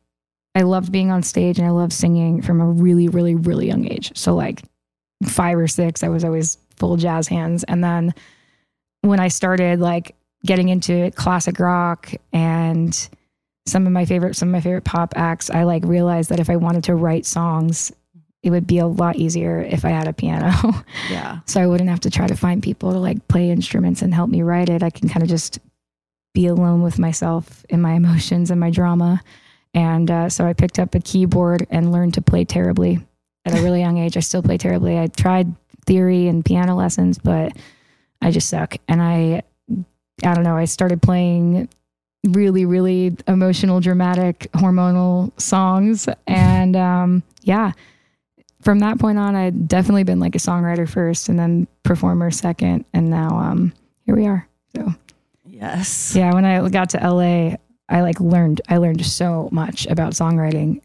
I 0.54 0.62
loved 0.62 0.92
being 0.92 1.10
on 1.10 1.24
stage 1.24 1.58
and 1.58 1.68
I 1.68 1.72
loved 1.72 1.94
singing 1.94 2.44
from 2.44 2.62
a 2.62 2.66
really, 2.68 3.08
really, 3.08 3.34
really 3.34 3.66
young 3.66 3.92
age. 3.92 4.16
So, 4.16 4.36
like 4.36 4.62
five 5.25 5.58
or 5.58 5.68
six, 5.68 6.04
I 6.04 6.10
was 6.10 6.24
always 6.24 6.60
full 6.75 6.96
jazz 6.98 7.27
hands. 7.27 7.63
And 7.63 7.84
then 7.84 8.13
when 9.01 9.20
I 9.20 9.30
started 9.30 9.80
like 9.80 10.16
getting 10.46 10.70
into 10.70 11.10
classic 11.16 11.58
rock 11.58 12.13
and 12.32 13.10
some 13.66 13.88
of 13.88 13.92
my 13.92 14.06
favorite, 14.06 14.36
some 14.36 14.50
of 14.50 14.54
my 14.54 14.62
favorite 14.62 14.84
pop 14.86 15.13
acts, 15.16 15.50
I 15.50 15.63
like 15.63 15.84
realized 15.84 16.30
that 16.30 16.39
if 16.39 16.51
I 16.51 16.56
wanted 16.58 16.84
to 16.84 16.94
write 16.94 17.25
songs, 17.25 17.92
it 18.44 18.50
would 18.51 18.67
be 18.67 18.77
a 18.77 18.88
lot 18.88 19.15
easier 19.15 19.62
if 19.62 19.84
I 19.84 19.89
had 19.89 20.08
a 20.08 20.13
piano. 20.13 20.51
Yeah. 21.10 21.39
so 21.46 21.62
I 21.62 21.67
wouldn't 21.67 21.89
have 21.89 22.01
to 22.01 22.10
try 22.10 22.27
to 22.27 22.36
find 22.36 22.62
people 22.62 22.91
to 22.91 23.00
like 23.00 23.27
play 23.27 23.50
instruments 23.50 24.01
and 24.01 24.13
help 24.13 24.29
me 24.29 24.41
write 24.41 24.70
it. 24.70 24.84
I 24.84 24.89
can 24.89 25.10
kind 25.10 25.24
of 25.24 25.29
just 25.29 25.60
be 26.34 26.48
alone 26.48 26.82
with 26.82 27.00
myself 27.00 27.65
and 27.70 27.82
my 27.82 27.94
emotions 28.01 28.51
and 28.51 28.60
my 28.60 28.70
drama. 28.70 29.22
And 29.74 30.10
uh, 30.10 30.29
so 30.29 30.46
I 30.46 30.53
picked 30.53 30.79
up 30.79 30.96
a 30.96 31.00
keyboard 31.00 31.65
and 31.70 31.91
learned 31.91 32.13
to 32.15 32.22
play 32.22 32.46
terribly 32.46 33.06
at 33.46 33.58
a 33.58 33.62
really 33.62 33.79
young 33.79 33.98
age. 33.98 34.17
I 34.17 34.22
still 34.22 34.44
play 34.44 34.58
terribly. 34.58 35.00
I 35.00 35.08
tried 35.08 35.53
theory 35.86 36.27
and 36.27 36.44
piano 36.44 36.75
lessons, 36.75 37.17
but 37.17 37.56
I 38.22 38.32
just 38.32 38.50
suck. 38.50 38.75
And 38.88 39.01
I, 39.01 39.44
I 40.24 40.34
don't 40.34 40.44
know, 40.44 40.58
I 40.58 40.65
started 40.65 41.01
playing 41.01 41.70
really, 42.27 42.65
really 42.65 43.15
emotional, 43.27 43.79
dramatic, 43.79 44.50
hormonal 44.53 45.32
songs. 45.39 46.10
And 46.25 46.75
um, 46.75 47.24
yeah, 47.44 47.72
from 48.67 48.79
that 48.79 49.00
point 49.00 49.17
on, 49.17 49.33
I'd 49.33 49.69
definitely 49.69 50.03
been 50.03 50.19
like 50.19 50.36
a 50.36 50.39
songwriter 50.39 50.89
first 50.89 51.29
and 51.29 51.39
then 51.39 51.69
performer 51.83 52.29
second. 52.31 52.83
And 52.93 53.09
now 53.09 53.29
um, 53.29 53.71
here 54.05 54.13
we 54.13 54.27
are. 54.27 54.45
So 54.75 54.93
Yes. 55.45 56.13
yeah, 56.13 56.33
when 56.33 56.43
I 56.43 56.67
got 56.67 56.89
to 56.89 56.97
LA, 56.97 57.55
I 57.88 58.01
like 58.01 58.19
learned 58.19 58.59
I 58.67 58.75
learned 58.75 59.05
so 59.05 59.47
much 59.53 59.86
about 59.86 60.12
songwriting. 60.12 60.81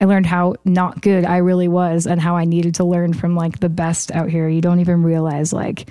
I 0.00 0.06
learned 0.06 0.24
how 0.24 0.54
not 0.64 1.02
good 1.02 1.26
I 1.26 1.36
really 1.36 1.68
was 1.68 2.06
and 2.06 2.22
how 2.22 2.36
I 2.36 2.46
needed 2.46 2.76
to 2.76 2.84
learn 2.84 3.12
from 3.12 3.36
like 3.36 3.60
the 3.60 3.68
best 3.68 4.10
out 4.12 4.30
here. 4.30 4.48
You 4.48 4.62
don't 4.62 4.80
even 4.80 5.02
realize 5.02 5.52
like 5.52 5.90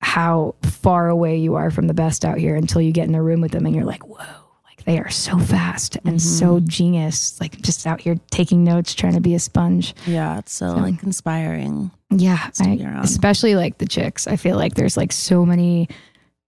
how 0.00 0.56
far 0.62 1.08
away 1.08 1.36
you 1.36 1.54
are 1.54 1.70
from 1.70 1.86
the 1.86 1.94
best 1.94 2.24
out 2.24 2.38
here 2.38 2.56
until 2.56 2.80
you 2.80 2.90
get 2.90 3.06
in 3.06 3.14
a 3.14 3.22
room 3.22 3.42
with 3.42 3.52
them 3.52 3.64
and 3.64 3.76
you're 3.76 3.84
like, 3.84 4.04
whoa, 4.08 4.41
they 4.84 4.98
are 4.98 5.10
so 5.10 5.38
fast 5.38 5.96
and 6.04 6.20
so 6.20 6.60
genius. 6.60 7.40
Like 7.40 7.60
just 7.62 7.86
out 7.86 8.00
here 8.00 8.16
taking 8.30 8.64
notes, 8.64 8.94
trying 8.94 9.14
to 9.14 9.20
be 9.20 9.34
a 9.34 9.38
sponge. 9.38 9.94
Yeah. 10.06 10.38
It's 10.38 10.52
so, 10.52 10.72
like 10.74 11.02
inspiring. 11.02 11.90
Yeah, 12.10 12.50
I- 12.60 13.00
especially 13.02 13.54
like 13.54 13.78
the 13.78 13.86
chicks. 13.86 14.26
I 14.26 14.36
feel 14.36 14.56
like 14.56 14.74
there's 14.74 14.96
like 14.96 15.12
so 15.12 15.46
many 15.46 15.88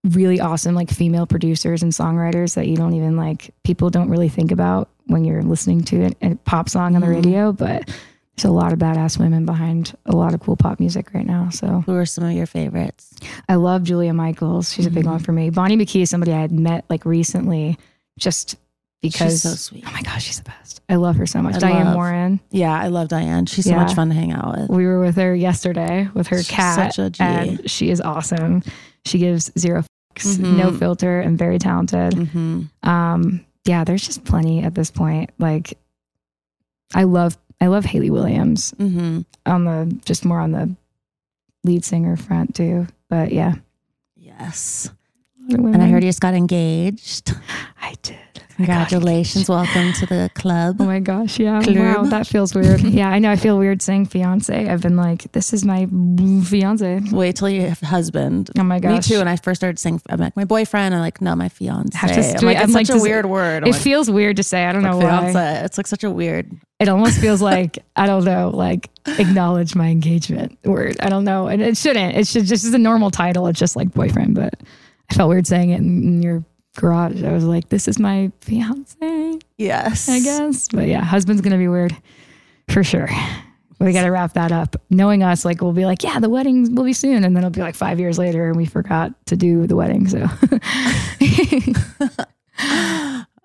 really 0.05 0.39
awesome 0.39 0.75
like 0.75 0.91
female 0.91 1.27
producers 1.27 1.83
and 1.83 1.91
songwriters 1.91 2.55
that 2.57 2.67
you 2.67 2.77
don't 2.77 2.93
even 2.93 3.17
like 3.17 3.55
people 3.65 3.89
don't 3.89 4.11
really 4.11 4.29
think 4.29 4.51
about 4.53 4.91
when 5.07 5.25
you're 5.25 5.43
listening 5.43 5.81
to 5.83 6.11
a 6.21 6.35
pop 6.45 6.69
song 6.69 6.95
on 6.95 7.01
the 7.01 7.07
Mhm. 7.07 7.15
radio, 7.15 7.53
but 7.53 7.89
there's 8.37 8.45
a 8.45 8.51
lot 8.51 8.73
of 8.75 8.79
badass 8.79 9.19
women 9.19 9.47
behind 9.47 9.95
a 10.07 10.15
lot 10.15 10.35
of 10.35 10.41
cool 10.41 10.57
pop 10.57 10.79
music 10.81 11.15
right 11.15 11.25
now. 11.27 11.49
So 11.51 11.83
Who 11.87 11.95
are 11.95 12.05
some 12.05 12.25
of 12.25 12.33
your 12.33 12.47
favorites? 12.47 13.15
I 13.49 13.55
love 13.55 13.83
Julia 13.85 14.13
Michaels. 14.13 14.71
She's 14.73 14.87
a 14.87 14.91
big 14.91 15.05
Mhm. 15.05 15.11
one 15.13 15.19
for 15.21 15.33
me. 15.33 15.49
Bonnie 15.51 15.77
McKee 15.79 16.03
is 16.03 16.11
somebody 16.11 16.33
I 16.35 16.41
had 16.41 16.53
met 16.53 16.85
like 16.91 17.07
recently 17.07 17.79
just 18.19 18.57
because 19.03 19.33
She's 19.33 19.43
so 19.43 19.51
sweet. 19.55 19.85
oh 19.87 19.91
my 19.93 20.03
gosh, 20.03 20.25
she's 20.25 20.39
the 20.39 20.45
best. 20.45 20.81
I 20.89 20.95
love 20.97 21.17
her 21.17 21.27
so 21.27 21.43
much. 21.43 21.57
I 21.57 21.59
Diane 21.59 21.87
love- 21.87 21.95
Warren. 21.97 22.41
Yeah. 22.51 22.73
I 22.79 22.89
love 22.89 23.09
Diane. 23.09 23.47
She's 23.47 23.65
so 23.67 23.75
much 23.75 23.95
fun 23.95 24.09
to 24.09 24.15
hang 24.15 24.33
out 24.33 24.57
with. 24.59 24.71
We 24.71 24.87
were 24.87 25.01
with 25.01 25.17
her 25.17 25.35
yesterday 25.35 26.09
with 26.15 26.29
her 26.29 26.39
She's 26.39 26.49
cat, 26.49 26.95
such 26.95 26.99
a 26.99 27.11
G. 27.11 27.23
and 27.23 27.71
she 27.71 27.91
is 27.91 28.01
awesome. 28.01 28.63
She 29.05 29.19
gives 29.19 29.51
zero 29.59 29.83
fucks, 30.17 30.39
no 30.39 30.71
Mhm. 30.71 30.79
filter, 30.79 31.21
and 31.21 31.37
very 31.39 31.59
talented. 31.59 32.15
hmm 32.15 32.63
Um, 32.83 33.45
yeah, 33.67 33.85
there's 33.85 34.07
just 34.07 34.25
plenty 34.25 34.63
at 34.63 34.75
this 34.75 34.91
point. 34.91 35.31
Like, 35.39 35.77
I 36.95 37.05
love, 37.05 37.37
I 37.61 37.67
love 37.67 37.85
Hayley 37.85 38.11
Williams 38.11 38.73
hmm 38.79 39.21
on 39.47 39.65
the 39.65 40.01
just 40.05 40.25
more 40.25 40.41
on 40.41 40.53
the 40.53 40.75
lead 41.65 41.85
singer 41.85 42.17
front 42.17 42.55
too. 42.55 42.87
But 43.11 43.33
yeah, 43.33 43.57
Yes. 44.17 44.91
And 45.51 45.83
I 45.83 45.89
heard 45.89 46.03
you 46.03 46.09
just 46.09 46.21
got 46.21 46.35
engaged. 46.35 47.33
I 47.81 47.95
did. 48.03 48.19
Congratulations. 48.57 49.49
Welcome 49.49 49.93
to 49.95 50.07
the 50.07 50.31
club. 50.35 50.77
Oh 50.79 50.85
my 50.85 51.01
gosh, 51.01 51.41
yeah. 51.41 51.61
Wow, 51.67 52.05
that 52.05 52.25
feels 52.27 52.55
weird. 52.55 52.81
yeah, 52.83 53.09
I 53.09 53.19
know. 53.19 53.33
I 53.33 53.35
feel 53.37 53.59
weird 53.59 53.83
saying 53.83 54.07
fiance. 54.07 54.69
I've 54.69 54.81
been 54.81 54.97
like, 54.97 55.31
this 55.33 55.53
is 55.53 55.65
my 55.65 55.87
fiance. 56.45 57.01
Wait 57.11 57.35
till 57.35 57.49
you 57.49 57.63
have 57.63 57.83
a 57.83 57.87
husband. 57.87 58.51
Oh 58.57 58.63
my 58.63 58.79
gosh. 58.79 58.93
Me 58.93 59.15
too. 59.17 59.21
And 59.21 59.29
I 59.29 59.35
first 59.37 59.59
started 59.61 59.81
saying, 59.81 60.01
I'm 60.09 60.21
like, 60.21 60.37
my 60.37 60.45
boyfriend. 60.45 60.95
I'm 60.95 61.01
like, 61.01 61.21
no, 61.21 61.35
my 61.35 61.49
fiance. 61.49 61.99
Have 61.99 62.13
to 62.13 62.21
I'm 62.39 62.45
like, 62.47 62.57
it's 62.59 62.67
I'm 62.67 62.73
like, 62.73 62.87
such 62.87 62.95
a 62.95 62.99
does 62.99 63.05
it- 63.05 63.09
weird 63.09 63.27
word. 63.27 63.65
I'm 63.65 63.69
It 63.71 63.73
like, 63.73 63.83
feels 63.83 64.09
weird 64.09 64.37
to 64.37 64.45
say. 64.45 64.65
I 64.67 64.73
don't 64.73 64.83
know 64.85 64.99
why. 64.99 65.33
fiance. 65.33 65.65
It's 65.65 65.77
like 65.77 65.89
such 65.89 66.05
a 66.05 66.11
weird. 66.11 66.51
it 66.79 66.89
almost 66.89 67.21
feels 67.21 67.43
like 67.43 67.81
I 67.97 68.07
don't 68.07 68.25
know, 68.25 68.51
like 68.55 68.89
acknowledge 69.19 69.75
my 69.75 69.89
engagement 69.89 70.59
word. 70.65 70.97
I 71.01 71.09
don't 71.09 71.25
know, 71.25 71.49
and 71.49 71.61
it 71.61 71.77
shouldn't. 71.77 72.17
It 72.17 72.29
should 72.29 72.45
just 72.45 72.65
is 72.65 72.73
a 72.73 72.79
normal 72.79 73.11
title. 73.11 73.49
It's 73.49 73.59
just 73.59 73.75
like 73.75 73.93
boyfriend, 73.93 74.37
but 74.37 74.55
I 75.11 75.15
felt 75.15 75.29
weird 75.29 75.47
saying 75.47 75.71
it 75.71 75.79
in, 75.81 76.23
your 76.23 76.45
garage. 76.77 77.23
I 77.23 77.33
was 77.33 77.45
like, 77.45 77.69
this 77.69 77.87
is 77.89 77.99
my 77.99 78.33
fiance, 78.41 79.39
Yes. 79.59 80.09
I 80.09 80.21
guess. 80.21 80.69
But 80.69 80.89
yeah, 80.89 81.05
husband's 81.05 81.41
gonna 81.43 81.59
be 81.59 81.69
weird 81.69 81.97
for 82.69 82.83
sure. 82.83 83.09
We 83.81 83.93
got 83.93 84.05
to 84.05 84.11
wrap 84.11 84.35
that 84.35 84.53
up. 84.53 84.77
Knowing 84.89 85.23
us, 85.23 85.45
like 85.45 85.61
we'll 85.61 85.73
be 85.73 85.85
like, 85.85 86.03
yeah, 86.05 86.19
the 86.21 86.31
wedding 86.31 86.75
will 86.75 86.85
be 86.85 86.93
soon, 86.93 87.25
and 87.25 87.37
then 87.37 87.39
it'll 87.43 87.51
be 87.51 87.61
like 87.61 87.75
five 87.75 87.99
years 88.01 88.19
later, 88.19 88.49
and 88.49 88.57
we 88.57 88.65
forgot 88.67 89.13
to 89.27 89.37
do 89.37 89.67
the 89.67 89.77
wedding. 89.77 90.07
So 90.09 90.21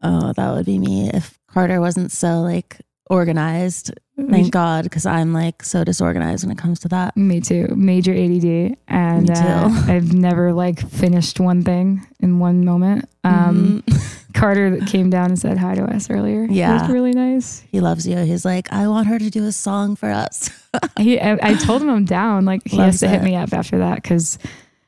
Oh, 0.01 0.31
that 0.33 0.53
would 0.53 0.65
be 0.65 0.79
me 0.79 1.09
if 1.09 1.37
Carter 1.47 1.81
wasn't 1.81 2.11
so 2.11 2.41
like 2.41 2.77
organized. 3.09 3.91
Thank 4.29 4.51
God, 4.51 4.83
because 4.83 5.05
I'm 5.05 5.33
like 5.33 5.63
so 5.63 5.83
disorganized 5.83 6.43
when 6.45 6.51
it 6.51 6.57
comes 6.57 6.79
to 6.81 6.87
that. 6.89 7.15
Me 7.17 7.39
too. 7.41 7.67
Major 7.75 8.11
ADD, 8.13 8.77
and 8.87 9.27
Me 9.29 9.35
too. 9.35 9.41
uh, 9.41 9.85
I've 9.87 10.13
never 10.13 10.53
like 10.53 10.87
finished 10.89 11.39
one 11.39 11.63
thing 11.63 12.05
in 12.19 12.39
one 12.39 12.63
moment. 12.65 13.09
Um, 13.23 13.83
Carter 14.33 14.77
that 14.77 14.87
came 14.87 15.09
down 15.09 15.25
and 15.31 15.39
said 15.39 15.57
hi 15.57 15.75
to 15.75 15.83
us 15.83 16.09
earlier. 16.09 16.45
He 16.47 16.59
Yeah. 16.59 16.81
was 16.83 16.91
really 16.91 17.11
nice. 17.13 17.61
He 17.71 17.79
loves 17.79 18.07
you. 18.07 18.17
He's 18.17 18.45
like, 18.45 18.71
I 18.71 18.87
want 18.87 19.07
her 19.07 19.17
to 19.19 19.29
do 19.29 19.45
a 19.45 19.51
song 19.51 19.95
for 19.95 20.09
us. 20.09 20.49
He, 20.99 21.19
I, 21.19 21.35
I 21.41 21.55
told 21.55 21.81
him 21.81 21.89
I'm 21.89 22.05
down. 22.05 22.45
Like 22.45 22.61
he 22.67 22.77
Loves 22.77 22.93
has 22.93 22.99
to 22.99 23.07
hit 23.09 23.23
me 23.23 23.35
up 23.35 23.53
after 23.53 23.79
that 23.79 23.95
because 23.95 24.37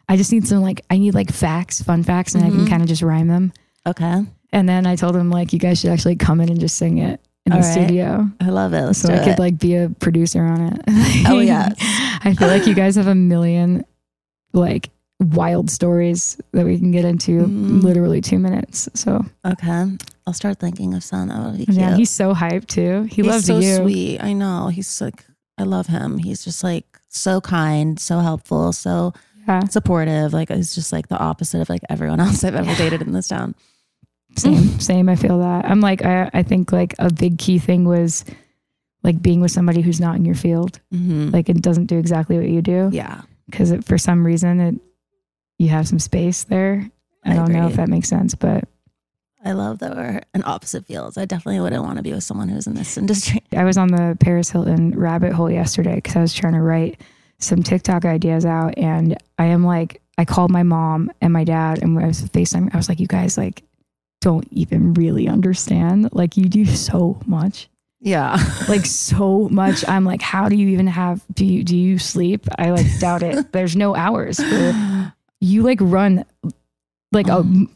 I 0.08 0.16
just 0.16 0.32
need 0.32 0.48
some 0.48 0.62
like 0.62 0.82
I 0.92 1.00
need 1.00 1.16
like 1.16 1.32
facts, 1.32 1.82
fun 1.82 2.04
facts, 2.04 2.36
and 2.36 2.44
I 2.46 2.50
can 2.50 2.66
Mhm. 2.66 2.70
kind 2.70 2.82
of 2.84 2.88
just 2.88 3.02
rhyme 3.02 3.28
them. 3.30 3.52
okay. 3.88 4.22
And 4.54 4.70
then 4.70 4.86
I 4.86 4.96
told 4.96 5.16
him 5.16 5.32
like 5.32 5.54
you 5.54 5.58
guys 5.60 5.80
should 5.80 5.90
actually 5.90 6.18
come 6.18 6.40
in 6.40 6.50
and 6.50 6.60
just 6.60 6.76
sing 6.78 7.00
it 7.00 7.20
in 7.46 7.54
All 7.54 7.60
the 7.60 7.66
right. 7.66 7.72
studio. 7.74 8.30
I 8.40 8.50
love 8.50 8.74
it. 8.74 8.82
Let's 8.82 9.00
so 9.02 9.12
I 9.14 9.18
it. 9.18 9.24
could 9.24 9.40
like 9.40 9.58
be 9.60 9.76
a 9.76 9.90
producer 10.00 10.44
on 10.44 10.62
it. 10.62 10.82
Oh, 11.28 11.40
yeah. 11.40 11.70
I 12.24 12.36
feel 12.38 12.48
like 12.48 12.68
you 12.68 12.74
guys 12.76 12.96
have 12.96 13.08
a 13.08 13.16
million 13.16 13.84
like 14.54 14.90
wild 15.20 15.70
stories 15.70 16.38
that 16.52 16.66
we 16.66 16.78
can 16.78 16.92
get 16.92 17.06
into 17.06 17.42
Mhm. 17.42 17.84
literally 17.84 18.22
two 18.22 18.40
minutes. 18.40 18.90
So 18.96 19.26
okay. 19.46 19.86
I'll 20.28 20.34
start 20.34 20.60
thinking 20.60 20.94
of 20.94 21.04
some. 21.04 21.30
That 21.30 21.40
would 21.46 21.58
be 21.58 21.66
cute. 21.66 21.78
yeah, 21.78 21.96
he's 21.96 22.10
so 22.10 22.34
hyped 22.34 22.68
too. 22.68 23.04
He 23.04 23.18
He's 23.22 23.26
loves 23.26 23.46
so 23.46 23.60
you. 23.60 23.76
sweet. 23.78 24.20
I 24.24 24.34
know. 24.34 24.68
He's 24.68 25.02
like, 25.02 25.26
I 25.58 25.64
love 25.64 25.88
him. 25.88 26.18
He's 26.20 26.44
just 26.44 26.64
like 26.64 26.86
so 27.10 27.42
kind, 27.42 28.00
so 28.00 28.20
helpful, 28.20 28.72
so 28.74 29.14
Yeah. 29.48 29.66
supportive. 29.68 30.34
Like 30.34 30.50
he's 30.50 30.74
just 30.76 30.92
like 30.94 31.08
the 31.08 31.18
opposite 31.18 31.62
of 31.62 31.70
like 31.70 31.82
everyone 31.90 32.20
else 32.26 32.44
I've 32.44 32.56
ever 32.56 32.74
dated 32.76 33.02
in 33.02 33.14
this 33.14 33.28
town. 33.30 33.56
Same, 34.38 34.64
same. 34.80 35.10
I 35.10 35.16
feel 35.16 35.40
that. 35.40 35.66
I'm 35.66 35.82
like, 35.82 36.04
I, 36.04 36.30
I 36.34 36.44
think 36.44 36.72
like 36.72 36.96
a 37.00 37.12
big 37.12 37.38
key 37.38 37.60
thing 37.60 37.86
was 37.86 38.26
like 39.04 39.22
being 39.22 39.42
with 39.42 39.52
somebody 39.52 39.82
who's 39.82 40.00
not 40.00 40.16
in 40.16 40.26
your 40.26 40.36
field, 40.36 40.80
Mm-hmm. 40.94 41.30
like 41.32 41.50
it 41.50 41.62
doesn't 41.62 41.88
do 41.88 41.98
exactly 41.98 42.38
what 42.38 42.48
you 42.48 42.62
do 42.62 42.90
yeah. 42.94 43.22
because 43.48 43.74
for 43.86 43.98
some 43.98 44.26
reason 44.26 44.60
it 44.60 44.76
you 45.58 45.70
have 45.70 45.88
some 45.88 46.00
space 46.00 46.44
there. 46.46 46.90
I, 47.24 47.32
I 47.32 47.36
don't 47.36 47.52
know 47.52 47.68
if 47.68 47.76
that 47.76 47.88
makes 47.90 48.10
sense, 48.10 48.34
but 48.36 48.64
I 49.44 49.52
love 49.54 49.80
that 49.80 49.96
we're 49.96 50.22
in 50.34 50.44
opposite 50.44 50.86
fields. 50.88 51.18
I 51.18 51.26
definitely 51.26 51.60
wouldn't 51.62 51.84
want 51.84 51.98
to 51.98 52.04
be 52.04 52.14
with 52.14 52.24
someone 52.24 52.48
who's 52.50 52.66
in 52.68 52.74
this 52.74 52.98
industry. 52.98 53.44
I 53.56 53.64
was 53.64 53.78
on 53.78 53.90
the 53.90 54.18
Paris 54.20 54.50
Hilton 54.50 54.98
rabbit 54.98 55.34
hole 55.34 55.50
yesterday 55.52 55.96
because 55.96 56.16
I 56.16 56.22
was 56.22 56.34
trying 56.34 56.54
to 56.54 56.62
write 56.62 57.00
some 57.40 57.62
TikTok 57.64 58.06
ideas 58.06 58.46
out, 58.46 58.76
and 58.78 59.18
I 59.40 59.46
am 59.46 59.64
like, 59.64 60.00
I 60.18 60.26
called 60.26 60.52
my 60.52 60.62
mom 60.64 61.12
and 61.22 61.34
my 61.34 61.44
dad, 61.44 61.82
and 61.82 61.98
I 62.00 62.06
was 62.08 62.22
FaceTime, 62.22 62.74
I 62.74 62.78
was 62.78 62.88
like, 62.90 63.00
you 63.00 63.08
guys 63.08 63.36
like 63.38 63.64
don't 64.22 64.48
even 64.52 64.94
really 64.94 65.28
understand. 65.28 66.10
Like 66.14 66.38
you 66.38 66.46
do 66.46 66.66
so 66.66 67.20
much, 67.26 67.68
Yeah. 68.00 68.38
like 68.70 68.86
so 68.86 69.50
much. 69.50 69.88
I'm 69.88 70.06
like, 70.06 70.22
how 70.22 70.48
do 70.48 70.56
you 70.56 70.70
even 70.70 70.88
have? 70.88 71.22
Do 71.34 71.46
you 71.46 71.64
do 71.64 71.76
you 71.76 71.98
sleep? 71.98 72.48
I 72.58 72.72
like 72.72 72.86
doubt 73.00 73.24
it. 73.24 73.52
There's 73.52 73.76
no 73.76 73.96
hours 73.96 74.40
for 74.42 75.14
you. 75.42 75.64
Like 75.64 75.80
run 75.82 76.26
like 77.12 77.28
a 77.28 77.38
um. 77.38 77.72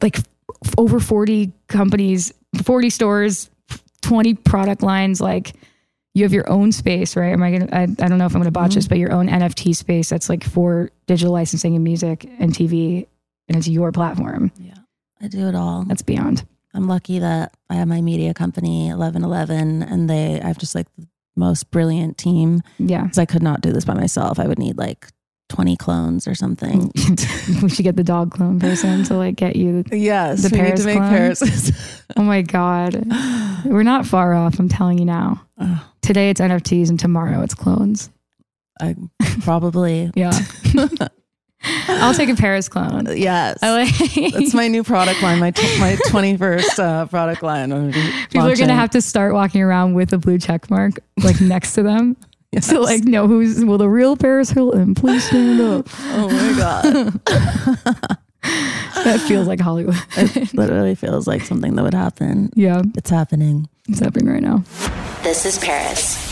like 0.00 0.18
f- 0.18 0.74
over 0.78 1.00
40 1.00 1.52
companies 1.68 2.32
40 2.62 2.90
stores 2.90 3.50
20 4.02 4.34
product 4.34 4.82
lines 4.82 5.20
like 5.20 5.54
you 6.14 6.24
have 6.24 6.32
your 6.32 6.48
own 6.50 6.72
space 6.72 7.16
right 7.16 7.32
am 7.32 7.42
i 7.42 7.50
gonna 7.50 7.68
i, 7.72 7.82
I 7.82 7.86
don't 7.86 8.18
know 8.18 8.26
if 8.26 8.34
i'm 8.34 8.40
gonna 8.40 8.50
botch 8.50 8.74
this 8.74 8.84
mm-hmm. 8.84 8.90
but 8.90 8.98
your 8.98 9.12
own 9.12 9.28
nft 9.28 9.74
space 9.76 10.08
that's 10.08 10.28
like 10.28 10.44
for 10.44 10.90
digital 11.06 11.32
licensing 11.32 11.74
and 11.74 11.84
music 11.84 12.24
and 12.38 12.52
tv 12.52 13.06
and 13.48 13.56
it's 13.56 13.68
your 13.68 13.92
platform 13.92 14.50
yeah. 14.58 14.74
I 15.22 15.28
do 15.28 15.48
it 15.48 15.54
all. 15.54 15.84
that's 15.84 16.02
beyond 16.02 16.44
I'm 16.74 16.88
lucky 16.88 17.18
that 17.18 17.54
I 17.68 17.74
have 17.74 17.86
my 17.88 18.00
media 18.00 18.32
company, 18.32 18.86
1111, 18.88 19.82
and 19.82 20.08
they, 20.08 20.40
I 20.40 20.46
have 20.46 20.56
just 20.56 20.74
like 20.74 20.86
the 20.96 21.06
most 21.36 21.70
brilliant 21.70 22.16
team 22.16 22.62
Yeah. 22.78 23.02
because 23.02 23.18
I 23.18 23.26
could 23.26 23.42
not 23.42 23.60
do 23.60 23.72
this 23.72 23.84
by 23.84 23.92
myself. 23.92 24.38
I 24.40 24.46
would 24.46 24.58
need 24.58 24.78
like 24.78 25.06
20 25.50 25.76
clones 25.76 26.26
or 26.26 26.34
something. 26.34 26.90
we 27.62 27.68
should 27.68 27.82
get 27.82 27.96
the 27.96 28.02
dog 28.02 28.30
clone 28.30 28.58
person 28.58 29.04
to 29.04 29.14
like 29.18 29.36
get 29.36 29.54
you. 29.54 29.84
Yes, 29.92 30.42
The 30.44 30.48
we 30.56 30.62
need 30.62 30.64
Paris 30.68 30.80
to 30.80 30.86
make 30.86 30.96
clone? 30.96 31.10
Paris. 31.10 31.98
Oh 32.16 32.22
my 32.22 32.40
God. 32.42 33.06
We're 33.66 33.82
not 33.82 34.06
far 34.06 34.32
off. 34.34 34.58
I'm 34.58 34.68
telling 34.70 34.98
you 34.98 35.04
now. 35.04 35.42
Oh, 35.58 35.86
Today 36.00 36.30
it's 36.30 36.40
NFTs 36.40 36.88
and 36.88 36.98
tomorrow 36.98 37.42
it's 37.42 37.54
clones. 37.54 38.08
I 38.80 38.96
probably. 39.42 40.10
Yeah. 40.14 40.32
I'll 41.88 42.14
take 42.14 42.28
a 42.28 42.34
Paris 42.34 42.68
clone. 42.68 43.06
Yes. 43.16 43.58
I 43.62 43.70
like 43.84 44.32
That's 44.32 44.54
my 44.54 44.68
new 44.68 44.82
product 44.82 45.22
line, 45.22 45.38
my 45.38 45.50
t- 45.52 45.78
my 45.80 45.94
21st 46.06 46.78
uh, 46.78 47.06
product 47.06 47.42
line. 47.42 47.72
I'm 47.72 47.92
People 47.92 48.48
are 48.48 48.56
gonna 48.56 48.74
have 48.74 48.90
to 48.90 49.00
start 49.00 49.32
walking 49.34 49.62
around 49.62 49.94
with 49.94 50.12
a 50.12 50.18
blue 50.18 50.38
check 50.38 50.70
mark 50.70 50.94
like 51.22 51.40
next 51.40 51.74
to 51.74 51.82
them. 51.82 52.16
Yes. 52.50 52.66
So 52.66 52.80
like 52.80 53.04
know 53.04 53.26
who's 53.28 53.64
well 53.64 53.78
the 53.78 53.88
real 53.88 54.16
Paris 54.16 54.50
Hilton, 54.50 54.94
please 54.94 55.24
stand 55.24 55.60
up. 55.60 55.86
Oh 56.14 56.28
my 56.28 56.58
god. 56.58 57.20
That 59.04 59.20
feels 59.20 59.46
like 59.48 59.60
Hollywood. 59.60 59.96
it 60.16 60.52
literally 60.54 60.94
feels 60.94 61.26
like 61.26 61.42
something 61.42 61.74
that 61.76 61.82
would 61.82 61.94
happen. 61.94 62.50
yeah, 62.54 62.82
It's 62.96 63.08
happening. 63.10 63.68
it's 63.88 64.00
happening 64.00 64.28
right 64.32 64.42
now. 64.42 64.64
This 65.22 65.44
is 65.46 65.58
Paris. 65.58 66.31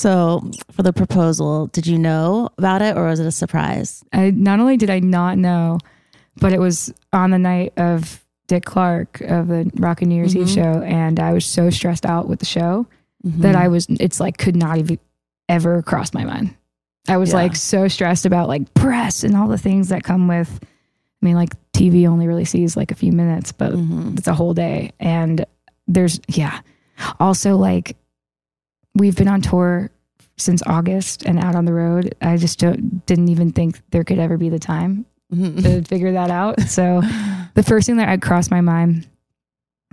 So, 0.00 0.50
for 0.70 0.82
the 0.82 0.94
proposal, 0.94 1.66
did 1.66 1.86
you 1.86 1.98
know 1.98 2.48
about 2.56 2.80
it 2.80 2.96
or 2.96 3.04
was 3.04 3.20
it 3.20 3.26
a 3.26 3.30
surprise? 3.30 4.02
I 4.14 4.30
not 4.30 4.58
only 4.58 4.78
did 4.78 4.88
I 4.88 4.98
not 5.00 5.36
know, 5.36 5.78
but 6.40 6.54
it 6.54 6.58
was 6.58 6.90
on 7.12 7.30
the 7.32 7.38
night 7.38 7.74
of 7.76 8.24
Dick 8.46 8.64
Clark 8.64 9.20
of 9.20 9.48
the 9.48 9.70
Rock 9.76 10.00
and 10.00 10.08
New 10.08 10.14
Year's 10.14 10.34
Eve 10.34 10.46
Mhm. 10.46 10.54
show, 10.54 10.82
and 10.82 11.20
I 11.20 11.34
was 11.34 11.44
so 11.44 11.68
stressed 11.68 12.06
out 12.06 12.28
with 12.28 12.38
the 12.38 12.46
show 12.46 12.86
that 13.24 13.48
Mm-hmm. 13.52 13.62
I 13.62 13.68
was. 13.68 13.86
It's 13.90 14.20
like 14.20 14.38
could 14.38 14.56
not 14.56 14.78
even 14.78 14.98
ever 15.50 15.82
cross 15.82 16.14
my 16.14 16.24
mind. 16.24 16.54
I 17.06 17.18
was 17.18 17.28
Yeah. 17.30 17.36
like 17.36 17.54
so 17.56 17.86
stressed 17.86 18.24
about 18.24 18.48
like 18.48 18.72
press 18.72 19.22
and 19.22 19.36
all 19.36 19.48
the 19.48 19.58
things 19.58 19.90
that 19.90 20.02
come 20.02 20.28
with. 20.28 20.60
I 20.62 21.26
mean, 21.26 21.34
like 21.34 21.50
TV 21.74 22.06
only 22.08 22.26
really 22.26 22.46
sees 22.46 22.74
like 22.74 22.90
a 22.90 22.94
few 22.94 23.12
minutes, 23.12 23.52
but 23.52 23.72
Mhm. 23.74 24.16
it's 24.18 24.28
a 24.28 24.34
whole 24.34 24.54
day, 24.54 24.92
and 24.98 25.44
there's 25.86 26.20
yeah. 26.26 26.60
Also, 27.20 27.58
like 27.58 27.96
we've 28.94 29.16
been 29.16 29.28
on 29.28 29.40
tour 29.40 29.90
since 30.36 30.62
August 30.66 31.24
and 31.24 31.38
out 31.38 31.54
on 31.54 31.64
the 31.66 31.72
road. 31.72 32.14
I 32.22 32.36
just 32.36 32.58
don't, 32.58 33.04
didn't 33.06 33.28
even 33.28 33.52
think 33.52 33.80
there 33.90 34.04
could 34.04 34.18
ever 34.18 34.36
be 34.38 34.48
the 34.48 34.58
time 34.58 35.04
Mhm. 35.32 35.62
to 35.62 35.82
figure 35.82 36.12
that 36.12 36.30
out. 36.30 36.60
So 36.62 37.02
the 37.54 37.62
first 37.62 37.86
thing 37.86 37.96
that 37.98 38.08
I 38.08 38.16
crossed 38.16 38.50
my 38.50 38.60
mind, 38.62 39.06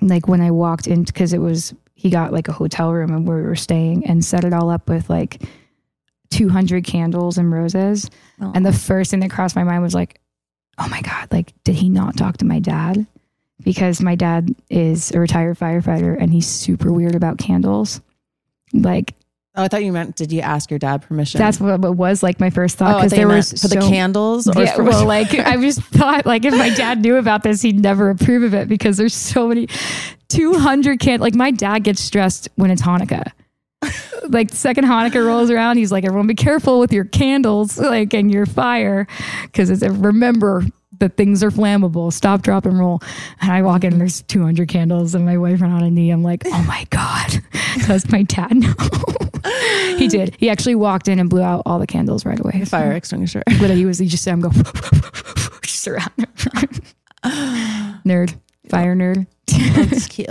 like 0.01 0.27
when 0.27 0.41
I 0.41 0.51
walked 0.51 0.87
in, 0.87 1.03
because 1.03 1.33
it 1.33 1.39
was 1.41 1.73
he 1.95 2.09
got 2.09 2.31
like 2.31 2.47
a 2.47 2.51
hotel 2.53 2.93
room 2.93 3.11
and 3.11 3.27
where 3.27 3.37
we 3.37 3.43
were 3.43 3.55
staying 3.55 4.05
and 4.05 4.23
set 4.23 4.43
it 4.43 4.53
all 4.53 4.69
up 4.69 4.87
with 4.87 5.09
like 5.09 5.41
200 6.29 6.83
candles 6.83 7.37
and 7.37 7.51
roses. 7.51 8.09
Oh. 8.41 8.51
And 8.53 8.65
the 8.65 8.73
first 8.73 9.11
thing 9.11 9.19
that 9.21 9.31
crossed 9.31 9.55
my 9.55 9.63
mind 9.63 9.81
was 9.81 9.95
like, 9.95 10.19
oh 10.77 10.87
my 10.89 11.01
God, 11.01 11.27
like, 11.31 11.53
did 11.63 11.75
he 11.75 11.89
not 11.89 12.15
talk 12.17 12.37
to 12.37 12.45
my 12.45 12.59
dad? 12.59 13.05
Because 13.63 14.01
my 14.01 14.13
dad 14.15 14.53
is 14.69 15.11
a 15.11 15.19
retired 15.19 15.57
firefighter 15.57 16.15
and 16.19 16.31
he's 16.31 16.45
super 16.47 16.91
weird 16.93 17.15
about 17.15 17.39
candles. 17.39 17.99
Like, 18.81 19.13
oh, 19.55 19.63
I 19.63 19.67
thought 19.67 19.83
you 19.83 19.91
meant, 19.91 20.15
did 20.15 20.31
you 20.31 20.41
ask 20.41 20.69
your 20.69 20.79
dad 20.79 21.01
permission? 21.01 21.39
that's 21.39 21.59
what, 21.59 21.79
was 21.95 22.23
like 22.23 22.39
my 22.39 22.49
first 22.49 22.77
oh, 22.77 22.85
thought. 22.85 22.97
Because 22.97 23.11
you 23.11 23.17
there 23.17 23.27
was 23.27 23.61
for 23.61 23.67
the 23.67 23.79
candles 23.79 24.47
or 24.47 24.63
yeah, 24.63 24.77
well, 24.77 25.05
like 25.07 25.33
I 25.33 25.57
just 25.57 25.81
thought, 25.81 26.25
like 26.25 26.45
if 26.45 26.53
my 26.53 26.69
dad 26.69 27.01
knew 27.01 27.17
about 27.17 27.43
this, 27.43 27.61
he'd 27.61 27.79
never 27.79 28.09
approve 28.09 28.43
of 28.43 28.53
it 28.53 28.67
because 28.67 28.97
there's 28.97 29.15
so 29.15 29.47
many, 29.47 29.67
two 30.29 30.53
hundred 30.53 30.99
can. 30.99 31.19
Like 31.19 31.35
my 31.35 31.51
dad 31.51 31.83
gets 31.83 32.01
stressed 32.01 32.49
when 32.55 32.71
it's 32.71 32.81
Hanukkah. 32.81 33.31
like 34.29 34.49
second 34.51 34.85
Hanukkah 34.85 35.25
rolls 35.25 35.49
around. 35.49 35.77
He's 35.77 35.91
like, 35.91 36.03
everyone 36.03 36.27
be 36.27 36.35
careful 36.35 36.79
with 36.79 36.91
your 36.91 37.05
candles, 37.05 37.77
like, 37.77 38.13
and 38.13 38.31
your 38.31 38.45
fire. 38.45 39.07
Cause 39.53 39.69
it's 39.69 39.81
a, 39.81 39.91
remember 39.91 40.63
that 40.99 41.17
things 41.17 41.43
are 41.43 41.51
flammable. 41.51 42.11
Stop, 42.11 42.41
drop, 42.41 42.65
and 42.65 42.77
roll. 42.77 43.01
And 43.41 43.51
I 43.51 43.61
walk 43.61 43.83
in 43.83 43.93
and 43.93 44.01
there's 44.01 44.21
200 44.23 44.67
candles 44.67 45.15
and 45.15 45.25
my 45.25 45.37
boyfriend 45.37 45.73
on 45.73 45.83
a 45.83 45.91
knee. 45.91 46.09
I'm 46.09 46.23
like, 46.23 46.43
oh 46.45 46.63
my 46.67 46.85
God. 46.89 47.43
Does 47.87 48.09
my 48.11 48.23
dad 48.23 48.55
know? 48.55 48.73
he 49.97 50.07
did. 50.09 50.35
He 50.37 50.49
actually 50.49 50.75
walked 50.75 51.07
in 51.07 51.19
and 51.19 51.29
blew 51.29 51.41
out 51.41 51.63
all 51.65 51.79
the 51.79 51.87
candles 51.87 52.25
right 52.25 52.39
away. 52.39 52.63
Fire 52.65 52.91
extinguisher. 52.91 53.43
But 53.59 53.71
he 53.71 53.85
was, 53.85 53.99
he 53.99 54.07
just 54.07 54.23
said, 54.23 54.33
I'm 54.33 54.41
go 54.41 54.49
just 55.61 55.87
around. 55.87 56.11
nerd, 58.05 58.39
fire 58.69 58.95
nerd. 58.95 59.27
That's 59.47 60.07
cute. 60.07 60.27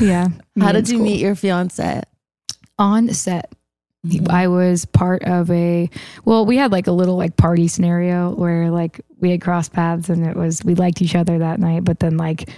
Yeah. 0.00 0.28
How 0.60 0.72
did 0.72 0.88
you 0.88 0.96
school. 0.96 1.06
meet 1.06 1.20
your 1.20 1.34
fiance? 1.34 2.02
on 2.78 3.12
set? 3.12 3.52
Mm-hmm. 4.06 4.30
I 4.30 4.48
was 4.48 4.84
part 4.84 5.22
of 5.24 5.50
a 5.50 5.88
well, 6.24 6.44
we 6.44 6.56
had 6.58 6.72
like 6.72 6.86
a 6.86 6.92
little 6.92 7.16
like 7.16 7.36
party 7.36 7.68
scenario 7.68 8.30
where 8.34 8.70
like 8.70 9.00
we 9.18 9.30
had 9.30 9.40
crossed 9.40 9.72
paths 9.72 10.08
and 10.10 10.26
it 10.26 10.36
was 10.36 10.62
we 10.64 10.74
liked 10.74 11.00
each 11.00 11.14
other 11.14 11.38
that 11.38 11.58
night, 11.58 11.84
but 11.84 12.00
then 12.00 12.16
like 12.18 12.50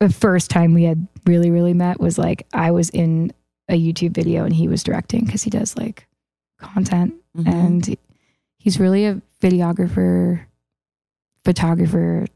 the 0.00 0.08
first 0.08 0.50
time 0.50 0.72
we 0.74 0.84
had 0.84 1.06
really 1.26 1.50
really 1.50 1.74
met 1.74 2.00
was 2.00 2.16
like 2.18 2.46
I 2.52 2.70
was 2.70 2.90
in 2.90 3.32
a 3.68 3.74
YouTube 3.80 4.12
video 4.12 4.44
and 4.44 4.54
he 4.54 4.68
was 4.68 4.82
directing 4.82 5.24
because 5.24 5.42
he 5.42 5.50
does 5.50 5.76
like 5.76 6.06
content 6.60 7.14
Mhm. 7.36 7.48
and 7.48 7.96
he's 8.58 8.78
really 8.78 9.06
a 9.06 9.20
videographer, 9.40 10.42
photographer. 11.44 12.26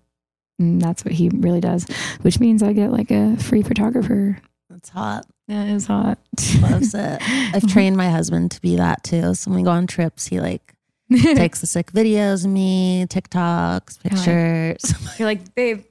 And 0.59 0.81
that's 0.81 1.05
what 1.05 1.13
he 1.13 1.29
really 1.29 1.61
does, 1.61 1.87
which 2.23 2.41
means 2.41 2.63
I 2.63 2.73
get 2.73 2.91
like 2.91 3.11
a 3.11 3.37
free 3.37 3.63
photographer. 3.63 4.39
That's 4.77 4.91
hot. 4.91 5.25
Yeah, 5.49 5.65
it's 5.65 5.87
hot. 5.87 6.19
Loves 6.61 6.95
it. 6.95 7.19
I've 7.55 7.67
trained 7.67 7.97
my 7.97 8.11
husband 8.11 8.51
to 8.51 8.61
be 8.61 8.77
that 8.77 9.03
too. 9.03 9.33
So 9.35 9.51
when 9.51 9.61
we 9.61 9.65
go 9.65 9.71
on 9.71 9.87
trips, 9.87 10.27
he 10.27 10.39
like 10.39 10.75
takes 11.11 11.63
the 11.63 11.67
sick 11.67 11.93
videos 11.93 12.45
of 12.45 12.51
me, 12.51 13.07
TikToks, 13.09 14.03
pictures. 14.03 14.93
You're 15.19 15.27
like, 15.29 15.55
babe, 15.55 15.85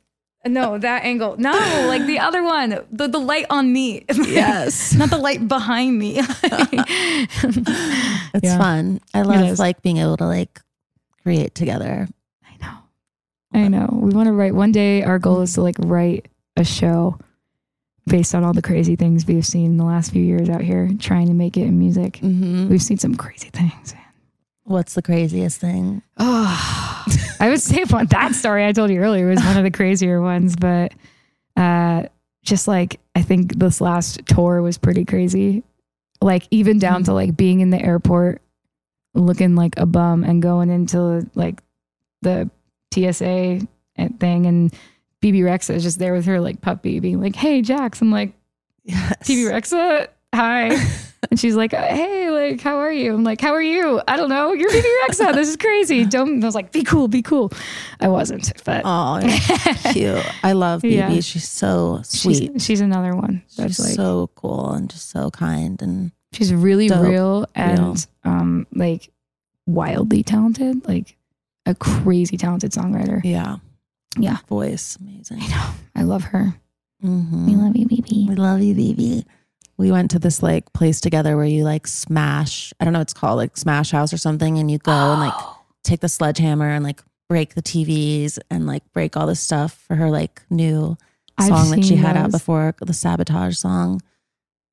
no, 0.46 0.78
that 0.78 1.04
angle. 1.04 1.36
No, 1.38 1.50
like 1.88 2.06
the 2.06 2.20
other 2.20 2.44
one, 2.44 2.78
the, 2.92 3.08
the 3.08 3.18
light 3.18 3.48
on 3.50 3.74
me. 3.74 4.06
Yes. 4.14 4.94
Not 4.94 5.10
the 5.10 5.18
light 5.18 5.48
behind 5.48 5.98
me. 5.98 6.20
It's 6.20 6.44
Yeah. 8.44 8.60
fun. 8.60 9.02
I 9.16 9.24
love 9.24 9.46
is. 9.46 9.58
like 9.58 9.82
being 9.82 9.98
able 9.98 10.18
to 10.18 10.28
like 10.28 10.62
create 11.24 11.56
together. 11.56 12.08
I 12.46 12.58
know. 12.64 12.78
I 13.52 13.68
know. 13.68 13.90
We 14.00 14.12
want 14.14 14.28
to 14.28 14.34
write 14.34 14.54
one 14.54 14.72
day. 14.72 15.02
Our 15.02 15.18
goal 15.18 15.42
is 15.42 15.56
to 15.56 15.64
like 15.64 15.78
write 15.80 16.28
a 16.56 16.64
show 16.64 17.18
based 18.08 18.36
on 18.36 18.44
all 18.44 18.54
the 18.54 18.62
crazy 18.62 18.96
things 18.96 19.26
we've 19.26 19.46
seen 19.46 19.66
in 19.66 19.78
the 19.78 19.84
last 19.84 20.12
few 20.12 20.24
years 20.24 20.50
out 20.50 20.62
here, 20.62 20.92
trying 21.00 21.28
to 21.28 21.34
make 21.34 21.58
it 21.58 21.64
in 21.64 21.80
music. 21.80 22.14
Mm-hmm. 22.22 22.70
We've 22.70 22.82
seen 22.82 22.98
some 22.98 23.16
crazy 23.16 23.50
things. 23.50 23.96
What's 24.64 24.96
the 24.96 25.02
craziest 25.04 25.60
thing? 25.60 26.02
Oh, 26.18 27.06
I 27.40 27.50
would 27.50 27.62
say 27.62 27.84
one, 27.84 28.08
that 28.08 28.34
story 28.34 28.66
I 28.66 28.72
told 28.72 28.90
you 28.90 29.00
earlier 29.00 29.28
was 29.28 29.44
one 29.44 29.58
of 29.58 29.64
the 29.64 29.72
crazier 29.72 30.22
ones, 30.22 30.56
but 30.56 30.92
uh, 31.56 32.04
just 32.44 32.68
like 32.68 33.00
I 33.16 33.22
think 33.22 33.58
this 33.58 33.80
last 33.80 34.26
tour 34.26 34.62
was 34.62 34.78
pretty 34.78 35.06
crazy. 35.06 35.64
Like 36.20 36.48
even 36.50 36.80
down 36.80 37.04
to 37.04 37.14
like 37.14 37.38
being 37.38 37.60
in 37.60 37.70
the 37.70 37.82
airport, 37.82 38.42
looking 39.14 39.56
like 39.56 39.78
a 39.78 39.86
bum, 39.86 40.24
and 40.24 40.42
going 40.42 40.72
into 40.72 41.30
like 41.36 41.62
the 42.24 42.50
TSA 42.92 43.68
thing, 44.20 44.46
and 44.48 44.74
Bebe 45.26 45.40
Rexha 45.40 45.74
is 45.74 45.82
just 45.82 45.98
there 45.98 46.14
with 46.14 46.26
her 46.26 46.40
like 46.40 46.62
puppy, 46.62 47.00
being 47.00 47.20
like, 47.20 47.36
"Hey, 47.36 47.64
Jax," 47.64 48.00
I'm 48.00 48.12
like, 48.12 48.34
Yes. 48.84 49.28
"Bebe 49.28 49.42
Rexha, 49.50 50.08
hi." 50.34 50.78
And 51.32 51.40
she's 51.40 51.56
like, 51.56 51.72
hey, 51.74 52.30
like, 52.30 52.62
how 52.62 52.78
are 52.78 52.92
you? 52.92 53.12
I'm 53.16 53.24
like, 53.24 53.42
how 53.42 53.52
are 53.56 53.62
you? 53.62 54.00
I 54.08 54.16
don't 54.16 54.30
know. 54.30 54.54
You're 54.54 54.70
Bebe 54.70 54.88
Rexha. 55.08 55.34
This 55.34 55.50
is 55.50 55.58
crazy. 55.58 56.06
Don't. 56.06 56.44
I 56.44 56.46
was 56.46 56.54
like, 56.54 56.72
be 56.72 56.84
cool, 56.84 57.08
be 57.08 57.24
cool. 57.24 57.52
I 58.00 58.10
wasn't, 58.10 58.54
but 58.64 58.84
Oh, 58.86 59.20
cute. 59.92 60.24
I 60.44 60.52
love 60.52 60.84
Bebe. 60.84 60.94
Yeah. 60.98 61.10
She's 61.22 61.48
so 61.50 62.02
sweet. 62.04 62.52
she's, 62.54 62.64
she's 62.64 62.80
another 62.82 63.16
one. 63.16 63.42
That's 63.58 63.78
She's 63.78 63.86
like, 63.88 63.96
so 63.96 64.30
cool 64.36 64.70
and 64.74 64.88
just 64.88 65.10
so 65.10 65.32
kind 65.32 65.82
and 65.82 66.12
she's 66.32 66.54
really 66.54 66.90
dope. 66.90 67.08
real 67.08 67.48
and 67.56 67.80
Real. 67.80 67.96
um, 68.24 68.68
like 68.76 69.10
wildly 69.66 70.22
talented, 70.22 70.88
like 70.88 71.18
a 71.66 71.74
crazy 71.74 72.38
talented 72.38 72.72
songwriter. 72.72 73.22
yeah, 73.24 73.56
Yeah, 74.18 74.38
voice 74.48 74.98
amazing. 75.02 75.40
I 75.42 75.48
know. 75.48 75.70
I 75.96 76.04
love 76.04 76.24
her. 76.26 76.56
Mm-hmm. 77.04 77.46
We 77.48 77.56
love 77.56 77.76
you, 77.76 77.88
Bebe. 77.88 78.26
We 78.30 78.36
love 78.36 78.62
you, 78.62 78.74
Bebe. 78.74 79.26
We 79.78 79.92
went 79.92 80.12
to 80.12 80.20
this 80.20 80.42
like 80.42 80.72
place 80.74 81.02
together 81.02 81.36
where 81.36 81.46
you 81.46 81.64
like 81.64 81.86
smash. 81.88 82.74
I 82.80 82.86
don't 82.86 82.94
know 82.94 83.00
what 83.00 83.04
it's 83.08 83.14
called, 83.14 83.38
like 83.38 83.58
Smash 83.58 83.92
House 83.92 84.14
or 84.14 84.18
something, 84.18 84.58
and 84.58 84.72
you 84.72 84.78
go 84.78 84.92
and 84.92 85.20
like 85.22 85.34
take 85.84 86.00
the 86.00 86.10
sledgehammer 86.10 86.70
and 86.70 86.84
like 86.84 87.02
break 87.28 87.56
the 87.56 87.62
TVs 87.62 88.40
and 88.50 88.66
like 88.68 88.84
break 88.94 89.18
all 89.18 89.28
this 89.28 89.42
stuff 89.42 89.84
for 89.88 89.96
her 89.96 90.10
like 90.10 90.42
new 90.50 90.98
I've 91.38 91.48
song 91.50 91.72
that 91.72 91.84
she 91.84 91.96
had 91.98 92.16
out 92.16 92.32
before, 92.32 92.74
the 92.80 92.94
sabotage 92.94 93.58
song. 93.58 94.02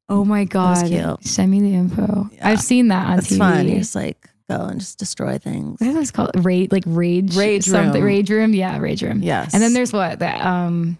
Oh 0.08 0.24
my 0.24 0.44
god! 0.44 0.86
cute. 0.86 1.24
Send 1.24 1.50
me 1.50 1.60
the 1.60 1.74
info. 1.74 2.28
Yeah. 2.34 2.48
I've 2.48 2.60
seen 2.60 2.88
that 2.88 3.08
on 3.08 3.18
It's 3.18 3.28
TV. 3.32 3.38
fun. 3.38 3.66
Just 3.68 3.94
like 3.96 4.28
go 4.56 4.64
and 4.66 4.80
just 4.80 4.98
destroy 4.98 5.38
things. 5.38 5.80
I 5.80 5.86
think 5.86 5.98
it's 5.98 6.10
called? 6.10 6.30
Rage, 6.44 6.72
like 6.72 6.84
rage, 6.86 7.36
Rage 7.36 7.64
something. 7.64 7.94
room. 8.02 8.04
Rage 8.04 8.30
room. 8.30 8.54
Yeah, 8.54 8.78
rage 8.78 9.02
room. 9.02 9.22
Yes. 9.22 9.54
And 9.54 9.62
then 9.62 9.72
there's 9.72 9.92
what 9.92 10.18
the 10.18 10.46
um, 10.48 10.98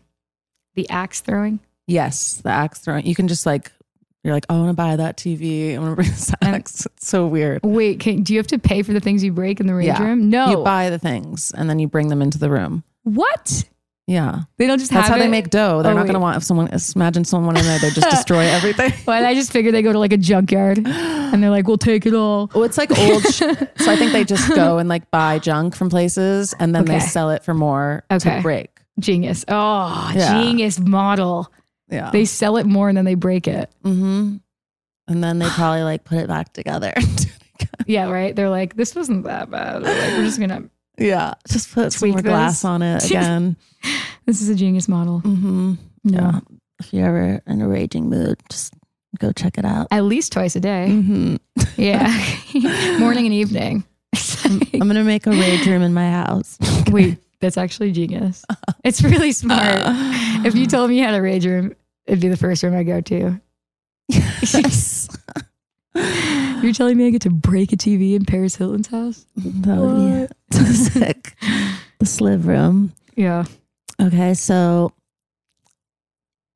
the 0.75 0.88
axe 0.91 1.21
throwing. 1.21 1.61
Yes, 1.87 2.41
the 2.43 2.51
axe 2.51 2.79
throwing. 2.81 3.07
You 3.07 3.15
can 3.15 3.29
just 3.29 3.45
like, 3.45 3.71
you're 4.23 4.33
like, 4.35 4.47
oh, 4.49 4.55
I 4.57 4.59
want 4.61 4.71
to 4.71 4.75
buy 4.75 4.97
that 4.97 5.17
TV. 5.17 5.75
I 5.75 5.79
want 5.79 5.93
to 5.93 5.97
bring 5.97 6.09
this 6.09 6.33
And- 6.41 6.55
axe. 6.57 6.87
It's 6.87 7.09
so 7.09 7.27
weird. 7.27 7.61
Wait, 7.65 7.99
can, 8.01 8.23
do 8.23 8.33
you 8.33 8.38
have 8.38 8.47
to 8.49 8.59
pay 8.59 8.83
for 8.83 8.93
the 8.93 9.01
things 9.01 9.25
you 9.25 9.33
break 9.33 9.59
in 9.61 9.67
the 9.67 9.75
rage 9.75 9.88
Yeah. 9.88 10.03
room? 10.03 10.31
No. 10.31 10.51
You 10.51 10.57
buy 10.65 10.91
the 10.91 10.99
things 10.99 11.51
and 11.57 11.69
then 11.69 11.79
you 11.81 11.88
bring 11.88 12.09
them 12.09 12.23
into 12.23 12.38
the 12.38 12.49
room. 12.51 12.85
what? 13.03 13.65
Yeah. 14.09 14.41
They 14.59 14.67
don't 14.67 14.79
just 14.79 14.91
That's 14.91 15.07
have 15.09 15.17
how 15.17 15.23
they 15.23 15.29
make 15.29 15.49
dough. 15.49 15.83
They're 15.83 15.93
Oh, 15.93 15.95
not 15.95 16.03
going 16.05 16.15
to 16.15 16.21
want 16.21 16.37
if 16.37 16.43
someone, 16.43 16.69
imagine 16.97 17.25
someone 17.25 17.57
in 17.57 17.65
there, 17.65 17.79
they 17.79 17.91
just 17.91 18.11
destroy 18.11 18.41
everything. 18.47 18.93
Well, 19.07 19.25
I 19.25 19.35
just 19.35 19.53
figured 19.53 19.75
they 19.75 19.83
go 19.83 19.93
to 19.93 19.99
like 19.99 20.12
a 20.12 20.17
junkyard 20.17 20.79
and 20.85 21.43
they're 21.43 21.51
like, 21.51 21.69
"We'll 21.69 21.79
take 21.79 22.05
it 22.05 22.12
all." 22.15 22.51
Oh, 22.55 22.62
it's 22.65 22.77
like 22.79 22.91
old. 22.99 23.23
sh- 23.23 23.38
so 23.38 23.91
I 23.93 23.97
think 23.97 24.12
they 24.12 24.25
just 24.25 24.49
go 24.55 24.79
and 24.79 24.88
like 24.88 25.11
buy 25.12 25.38
junk 25.38 25.77
from 25.77 25.88
places 25.88 26.53
and 26.59 26.75
then 26.75 26.85
they 26.85 26.99
sell 27.01 27.31
it 27.31 27.45
for 27.45 27.55
more 27.55 28.05
Okay. 28.11 28.37
to 28.37 28.43
break. 28.43 28.71
Genius. 28.99 29.45
Oh, 29.49 30.11
Yeah. 30.15 30.43
genius 30.43 30.79
model. 30.81 31.51
Yeah. 31.88 32.11
They 32.11 32.25
sell 32.25 32.57
it 32.57 32.67
more 32.67 32.88
and 32.88 32.99
then 32.99 33.05
they 33.05 33.15
break 33.15 33.47
it. 33.47 33.71
Mm-hmm. 33.85 34.37
And 35.09 35.25
then 35.25 35.38
they 35.38 35.49
probably 35.49 35.83
like 35.85 36.05
put 36.05 36.19
it 36.19 36.29
back 36.29 36.53
together. 36.53 36.93
Yeah, 37.87 38.11
right. 38.11 38.35
They're 38.35 38.51
like, 38.51 38.75
"This 38.75 38.95
wasn't 38.95 39.25
that 39.25 39.49
bad." 39.51 39.83
Like, 39.83 39.93
We're 40.17 40.25
just 40.25 40.41
gonna. 40.41 40.65
Yeah. 40.98 41.35
just 41.48 41.72
put 41.72 41.92
some 41.92 42.11
more 42.11 42.20
this. 42.22 42.31
glass 42.31 42.64
on 42.64 42.83
it 42.83 43.05
again. 43.07 43.57
This 44.26 44.40
is 44.40 44.48
a 44.48 44.55
genius 44.55 44.88
model. 44.88 45.20
Mm-hmm. 45.20 45.74
Yeah. 46.05 46.20
Yeah. 46.20 46.40
If 46.81 46.92
you're 46.92 47.07
ever 47.07 47.42
in 47.46 47.61
a 47.62 47.68
raging 47.68 48.09
mood, 48.11 48.40
just 48.50 48.74
go 49.18 49.33
check 49.33 49.59
it 49.59 49.64
out. 49.64 49.88
At 49.90 50.05
least 50.05 50.33
twice 50.33 50.57
a 50.57 50.61
day. 50.61 50.88
Mm-hmm. 50.90 51.37
Yeah, 51.76 52.07
morning 52.98 53.24
and 53.26 53.35
evening. 53.35 53.85
I'm 54.44 54.87
gonna 54.87 55.05
make 55.05 55.26
a 55.26 55.31
rage 55.31 55.66
room 55.66 55.83
in 55.83 55.94
my 55.94 56.11
house. 56.11 56.59
Wait, 56.90 57.18
that's 57.40 57.57
actually 57.57 57.92
genius. 57.92 58.44
It's 58.85 59.02
really 59.02 59.33
smart. 59.33 59.81
if 60.44 60.55
you 60.55 60.66
told 60.66 60.90
me 60.90 60.98
you 60.98 61.05
had 61.05 61.14
a 61.14 61.22
rage 61.22 61.46
room, 61.46 61.74
it'd 62.07 62.20
be 62.20 62.28
the 62.28 62.37
first 62.37 62.62
room 62.62 62.76
I 62.76 62.83
go 62.83 63.00
to. 63.00 63.40
yes. 64.09 65.09
You're 66.62 66.72
telling 66.72 66.96
me 66.96 67.07
I 67.07 67.11
get 67.11 67.22
to 67.22 67.31
break 67.31 67.72
a 67.72 67.77
TV 67.77 68.14
in 68.14 68.25
Paris 68.25 68.57
Hilton's 68.57 68.87
house? 68.87 69.27
That 69.37 69.79
would 69.79 70.29
be 70.29 70.57
so 70.57 70.64
sick. 70.64 71.35
The 71.98 72.05
sliv 72.05 72.46
room. 72.46 72.92
Yeah. 73.16 73.44
Okay, 74.01 74.35
so 74.35 74.92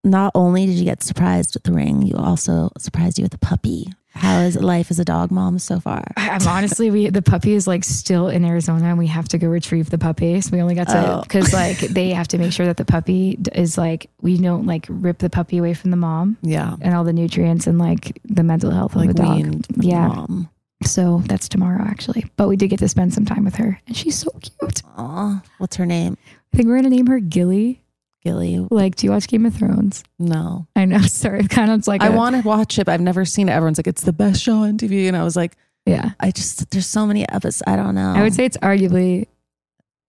not 0.05 0.33
only 0.35 0.67
did 0.67 0.77
you 0.77 0.85
get 0.85 1.03
surprised 1.03 1.55
with 1.55 1.65
the 1.65 1.73
ring, 1.73 2.03
you 2.03 2.17
also 2.17 2.71
surprised 2.79 3.19
you 3.19 3.25
with 3.25 3.35
a 3.35 3.39
puppy. 3.39 3.93
How 4.17 4.41
is 4.41 4.57
life 4.57 4.91
as 4.91 4.99
a 4.99 5.05
dog 5.05 5.31
mom 5.31 5.59
so 5.59 5.79
far? 5.81 6.03
I'm 6.17 6.47
honestly, 6.49 6.91
we 6.91 7.11
the 7.11 7.23
puppy 7.23 7.53
is 7.53 7.67
like 7.67 7.85
still 7.85 8.29
in 8.29 8.45
Arizona, 8.45 8.87
and 8.87 8.99
we 8.99 9.07
have 9.09 9.29
to 9.29 9.39
go 9.39 9.47
retrieve 9.49 9.91
the 9.91 9.99
puppy. 9.99 10.41
So 10.41 10.51
we 10.53 10.61
only 10.63 10.75
got 10.75 10.89
to 10.89 11.13
Oh. 11.19 11.21
because 11.23 11.53
like 11.53 11.79
they 11.79 12.11
have 12.11 12.29
to 12.29 12.39
make 12.39 12.53
sure 12.53 12.67
that 12.67 12.77
the 12.79 12.85
puppy 12.85 13.39
is 13.55 13.77
like 13.79 14.09
we 14.23 14.39
don't 14.39 14.67
like 14.67 14.87
rip 14.89 15.19
the 15.19 15.31
puppy 15.31 15.59
away 15.59 15.75
from 15.75 15.91
the 15.91 15.97
mom 15.97 16.37
Yeah. 16.43 16.77
and 16.81 16.95
all 16.95 17.05
the 17.05 17.13
nutrients 17.13 17.67
and 17.67 17.79
like 17.79 18.19
the 18.25 18.43
mental 18.43 18.71
health 18.71 18.97
of 18.97 19.07
the 19.07 19.15
dog. 19.15 19.65
Yeah. 19.77 20.09
mom. 20.09 20.49
So 20.85 21.23
that's 21.27 21.49
tomorrow 21.49 21.83
actually, 21.87 22.27
but 22.37 22.49
we 22.49 22.57
did 22.57 22.69
get 22.69 22.79
to 22.81 22.89
spend 22.89 23.15
some 23.15 23.25
time 23.25 23.45
with 23.45 23.55
her, 23.57 23.81
and 23.87 23.97
she's 23.97 24.19
so 24.19 24.31
cute. 24.43 24.83
Aw, 24.97 25.43
what's 25.59 25.77
her 25.77 25.87
name? 25.87 26.17
I 26.53 26.57
think 26.57 26.69
we're 26.69 26.77
gonna 26.77 26.91
name 26.91 27.07
her 27.07 27.19
Gilly. 27.21 27.83
Gilly. 28.27 28.67
Like, 28.71 28.97
do 28.97 29.07
you 29.07 29.13
watch 29.13 29.29
Game 29.29 29.47
of 29.47 29.55
Thrones? 29.55 30.03
No. 30.19 30.67
I 30.75 30.85
know. 30.85 30.99
Sorry, 31.03 31.41
it 31.41 31.51
kind 31.51 31.71
of 31.71 31.87
like 31.87 32.03
I 32.03 32.09
a- 32.09 32.13
want 32.17 32.35
to 32.37 32.43
watch 32.43 32.79
it, 32.79 32.87
but 32.87 32.93
I've 32.93 33.01
never 33.01 33.25
seen 33.25 33.49
it. 33.49 33.53
Everyone's 33.53 33.79
like, 33.79 33.87
it's 33.87 34.03
the 34.03 34.13
best 34.13 34.43
show 34.43 34.57
on 34.65 34.79
TV. 34.79 35.07
And 35.07 35.17
I 35.17 35.23
was 35.23 35.37
like, 35.37 35.57
Yeah, 35.87 36.11
I 36.19 36.31
just 36.33 36.71
there's 36.71 36.87
so 36.87 37.07
many 37.07 37.29
episodes. 37.29 37.63
I 37.67 37.77
don't 37.77 37.95
know. 37.95 38.13
I 38.17 38.23
would 38.23 38.35
say 38.35 38.45
it's 38.45 38.57
arguably, 38.59 39.27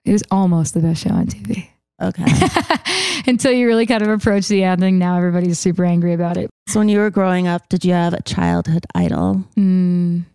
it 0.05 0.11
was 0.11 0.23
almost 0.31 0.73
the 0.73 0.79
best 0.79 1.03
show 1.03 1.11
on 1.11 1.27
TV. 1.27 1.69
Okay. 2.01 2.25
until 3.27 3.51
you 3.51 3.65
really 3.67 3.85
kind 3.85 4.01
of 4.01 4.09
approach 4.09 4.47
the 4.47 4.63
ending. 4.63 4.97
Now 4.99 5.17
everybody's 5.17 5.59
super 5.59 5.83
angry 5.85 6.13
about 6.13 6.37
it. 6.37 6.49
so 6.67 6.79
when 6.79 6.89
you 6.89 6.99
were 6.99 7.09
growing 7.09 7.47
up, 7.47 7.67
did 7.69 7.83
you 7.85 7.93
have 7.93 8.13
a 8.13 8.21
childhood 8.21 8.85
idol? 8.95 9.43
Mm, 9.57 10.25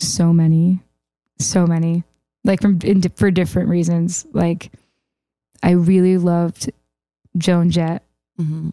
so 0.00 0.32
many, 0.32 0.80
so 1.38 1.66
many, 1.66 2.04
like 2.44 2.60
from 2.62 2.78
in, 2.84 3.02
for 3.02 3.30
different 3.30 3.68
reasons. 3.68 4.26
Like 4.32 4.72
I 5.62 5.72
really 5.72 6.18
loved 6.18 6.70
Joan 7.36 7.70
Jett, 7.70 8.02
Mm-hmm. 8.40 8.70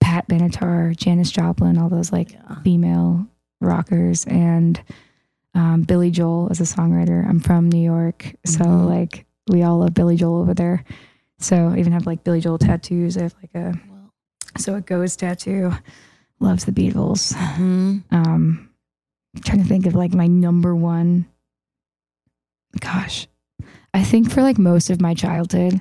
Pat 0.00 0.26
Benatar, 0.28 0.96
Janis 0.96 1.30
Joplin, 1.30 1.78
all 1.78 1.88
those 1.88 2.10
like 2.12 2.30
female 2.64 3.26
rockers, 3.60 4.24
and 4.26 4.82
um, 5.54 5.82
Billy 5.82 6.10
Joel 6.10 6.48
as 6.50 6.60
a 6.60 6.64
songwriter. 6.64 7.26
I'm 7.28 7.38
from 7.40 7.68
New 7.70 7.82
York, 7.82 8.34
so 8.46 8.64
Mhm. 8.64 8.86
like 8.88 9.26
we 9.48 9.62
all 9.62 9.78
love 9.78 9.92
Billy 9.94 10.16
Joel 10.16 10.40
over 10.40 10.54
there. 10.54 10.84
So 11.38 11.68
I 11.68 11.78
even 11.78 11.92
have 11.92 12.06
like 12.06 12.24
Billy 12.24 12.40
Joel 12.40 12.58
tattoos. 12.58 13.16
I 13.18 13.22
have 13.22 13.34
like 13.42 13.54
a 13.54 13.74
so 14.58 14.74
it 14.76 14.86
goes 14.86 15.14
tattoo. 15.16 15.72
Loves 16.40 16.64
the 16.64 16.72
Beatles. 16.72 17.34
Mm-hmm. 17.34 17.98
Um, 18.10 18.70
I'm 19.36 19.42
trying 19.42 19.62
to 19.62 19.68
think 19.68 19.86
of 19.86 19.94
like 19.94 20.12
my 20.14 20.26
number 20.26 20.74
one. 20.74 21.26
Gosh, 22.80 23.28
I 23.94 24.02
think 24.02 24.30
for 24.30 24.42
like 24.42 24.58
most 24.58 24.88
of 24.90 25.00
my 25.00 25.14
childhood, 25.14 25.80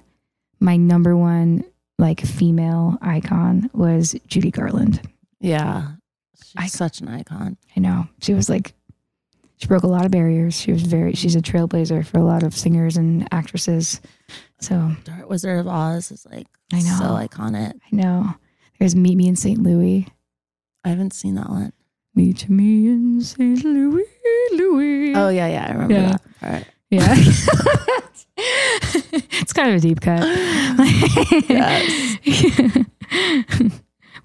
my 0.59 0.75
number 0.77 1.15
one 1.15 1.63
like 2.01 2.19
female 2.19 2.97
icon 3.01 3.69
was 3.73 4.15
Judy 4.27 4.51
Garland. 4.51 5.01
Yeah. 5.39 5.91
She's 6.59 6.73
such 6.73 6.99
an 6.99 7.07
icon. 7.07 7.55
I 7.77 7.79
know 7.79 8.07
she 8.21 8.33
was 8.33 8.49
like, 8.49 8.73
she 9.57 9.67
broke 9.67 9.83
a 9.83 9.87
lot 9.87 10.03
of 10.05 10.11
barriers. 10.11 10.59
She 10.59 10.71
was 10.73 10.81
very, 10.81 11.13
she's 11.13 11.35
a 11.35 11.41
trailblazer 11.41 12.05
for 12.05 12.17
a 12.17 12.23
lot 12.23 12.43
of 12.43 12.53
singers 12.57 12.97
and 12.97 13.27
actresses. 13.31 14.01
So 14.59 14.91
Wizard 15.27 15.59
of 15.59 15.67
Oz 15.67 16.11
is 16.11 16.25
like 16.29 16.47
I 16.73 16.77
know. 16.81 16.95
so 16.97 17.05
iconic. 17.15 17.73
I 17.91 17.95
know 17.95 18.33
there's 18.79 18.95
Meet 18.95 19.15
Me 19.15 19.27
in 19.27 19.35
St. 19.35 19.59
Louis. 19.61 20.07
I 20.83 20.89
haven't 20.89 21.13
seen 21.13 21.35
that 21.35 21.49
one. 21.49 21.71
Meet 22.15 22.49
me 22.49 22.87
in 22.87 23.21
St. 23.21 23.63
Louis, 23.63 24.03
Louis. 24.53 25.15
Oh 25.15 25.29
yeah, 25.29 25.47
yeah, 25.47 25.65
I 25.69 25.71
remember 25.73 25.93
Yeah. 25.93 26.11
that 26.11 26.39
part. 26.39 26.67
Yeah. 26.91 27.15
it's 28.37 29.53
kind 29.53 29.69
of 29.69 29.75
a 29.75 29.79
deep 29.79 30.01
cut. 30.01 30.19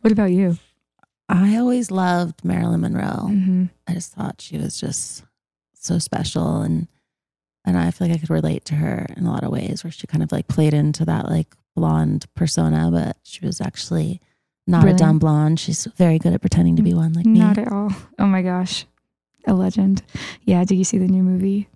what 0.01 0.13
about 0.13 0.33
you? 0.33 0.59
I 1.29 1.57
always 1.57 1.91
loved 1.91 2.45
Marilyn 2.45 2.81
Monroe. 2.83 3.29
Mm-hmm. 3.29 3.65
I 3.89 3.95
just 3.95 4.13
thought 4.13 4.41
she 4.41 4.59
was 4.59 4.79
just 4.79 5.25
so 5.75 5.99
special 5.99 6.61
and 6.63 6.89
and 7.65 7.77
I 7.77 7.91
feel 7.91 8.07
like 8.09 8.17
I 8.17 8.21
could 8.21 8.31
relate 8.31 8.65
to 8.67 8.77
her 8.77 9.07
in 9.17 9.27
a 9.27 9.31
lot 9.33 9.43
of 9.43 9.51
ways 9.51 9.83
where 9.83 9.91
she 9.91 10.07
kind 10.07 10.23
of 10.23 10.31
like 10.31 10.47
played 10.47 10.73
into 10.73 11.05
that 11.05 11.29
like 11.29 11.55
blonde 11.75 12.27
persona, 12.37 12.91
but 12.93 13.17
she 13.25 13.45
was 13.45 13.61
actually 13.61 14.21
not 14.69 14.85
Really? 14.85 14.95
a 14.95 14.99
dumb 14.99 15.19
blonde. 15.19 15.59
She's 15.59 15.85
very 15.97 16.19
good 16.21 16.33
at 16.33 16.41
pretending 16.41 16.77
to 16.77 16.83
be 16.83 16.95
one 16.95 17.13
like 17.13 17.27
me. 17.27 17.41
Not 17.41 17.59
at 17.59 17.71
all. 17.73 17.91
Oh 18.21 18.27
my 18.27 18.43
gosh. 18.43 18.87
A 19.49 19.55
legend. 19.55 20.03
Yeah. 20.43 20.65
Did 20.65 20.77
you 20.77 20.85
see 20.85 20.99
the 20.99 21.09
new 21.09 21.23
movie? 21.25 21.69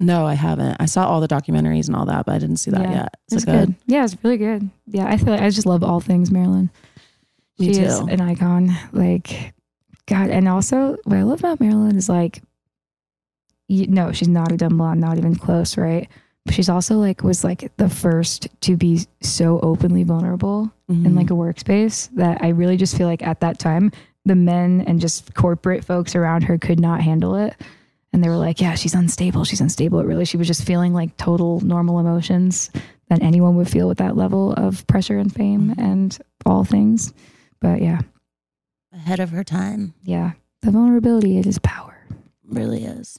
No, 0.00 0.26
I 0.26 0.34
haven't. 0.34 0.76
I 0.80 0.86
saw 0.86 1.06
all 1.06 1.20
the 1.20 1.28
documentaries 1.28 1.86
and 1.86 1.94
all 1.94 2.06
that, 2.06 2.24
but 2.26 2.34
I 2.34 2.38
didn't 2.38 2.56
see 2.56 2.70
that 2.70 2.80
Yeah, 2.82 2.92
yet. 2.92 3.16
Is 3.30 3.34
It's 3.34 3.42
it 3.44 3.46
good? 3.46 3.74
Yeah, 3.86 4.04
it's 4.04 4.16
really 4.24 4.38
good. 4.38 4.68
Yeah, 4.86 5.06
I 5.06 5.18
feel 5.18 5.28
like 5.34 5.42
I 5.42 5.50
just 5.50 5.66
love 5.66 5.84
all 5.84 6.00
things 6.00 6.30
Marilyn. 6.30 6.70
Me 7.58 7.74
she 7.74 7.82
is 7.82 7.98
an 7.98 8.20
icon. 8.22 8.74
Like, 8.92 9.52
God, 10.06 10.30
and 10.30 10.48
also 10.48 10.96
what 11.04 11.16
I 11.18 11.22
love 11.22 11.40
about 11.40 11.60
Marilyn 11.60 11.96
is 11.96 12.08
like, 12.08 12.42
you, 13.68 13.86
no, 13.86 14.10
she's 14.12 14.28
not 14.28 14.50
a 14.50 14.56
dumb 14.56 14.78
blonde, 14.78 15.00
not 15.00 15.18
even 15.18 15.36
close, 15.36 15.76
right? 15.76 16.08
But 16.46 16.54
she's 16.54 16.70
also 16.70 16.96
like 16.96 17.22
was 17.22 17.44
like 17.44 17.70
the 17.76 17.88
first 17.90 18.48
to 18.62 18.76
be 18.76 19.00
so 19.20 19.60
openly 19.60 20.02
vulnerable 20.04 20.72
in 20.88 21.04
Mhm. 21.04 21.14
like 21.16 21.30
a 21.30 21.34
workspace 21.34 22.08
that 22.16 22.42
I 22.42 22.48
really 22.48 22.76
just 22.78 22.96
feel 22.96 23.06
like 23.06 23.22
at 23.22 23.40
that 23.40 23.58
time 23.58 23.92
the 24.24 24.34
men 24.34 24.82
and 24.86 24.98
just 25.00 25.34
corporate 25.34 25.84
folks 25.84 26.16
around 26.16 26.42
her 26.44 26.56
could 26.58 26.80
not 26.80 27.00
handle 27.02 27.34
it. 27.36 27.54
And 28.12 28.24
they 28.24 28.28
were 28.28 28.36
like, 28.36 28.60
yeah, 28.60 28.74
she's 28.74 28.94
unstable. 28.94 29.44
She's 29.44 29.60
unstable. 29.60 30.00
It 30.00 30.06
really, 30.06 30.24
she 30.24 30.36
was 30.36 30.46
just 30.46 30.64
feeling 30.64 30.92
like 30.92 31.16
total 31.16 31.60
normal 31.60 32.00
emotions 32.00 32.70
that 33.08 33.22
anyone 33.22 33.56
would 33.56 33.68
feel 33.68 33.88
with 33.88 33.98
that 33.98 34.16
level 34.16 34.52
of 34.54 34.86
pressure 34.86 35.18
and 35.18 35.32
fame 35.32 35.70
mm-hmm. 35.70 35.80
and 35.80 36.18
all 36.44 36.64
things. 36.64 37.12
But 37.60 37.82
yeah, 37.82 38.00
ahead 38.92 39.20
of 39.20 39.30
her 39.30 39.44
time. 39.44 39.94
yeah, 40.02 40.32
the 40.62 40.70
vulnerability, 40.70 41.38
it 41.38 41.46
is 41.46 41.58
power. 41.58 41.96
Really 42.48 42.84
is. 42.84 43.18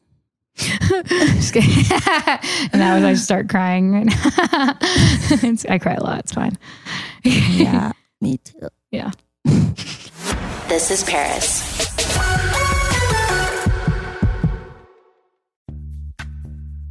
Just 0.55 1.53
kidding. 1.53 1.69
and 2.73 2.81
that 2.81 2.95
was, 2.95 3.03
I 3.03 3.13
just 3.13 3.23
start 3.23 3.49
crying. 3.49 3.91
Right 3.91 4.05
now. 4.05 4.13
I 5.69 5.79
cry 5.79 5.93
a 5.93 6.03
lot. 6.03 6.19
It's 6.19 6.33
fine. 6.33 6.57
Yeah, 7.23 7.93
me 8.19 8.37
too. 8.37 8.67
Yeah. 8.91 9.11
This 10.67 10.91
is 10.91 11.03
Paris. 11.03 11.80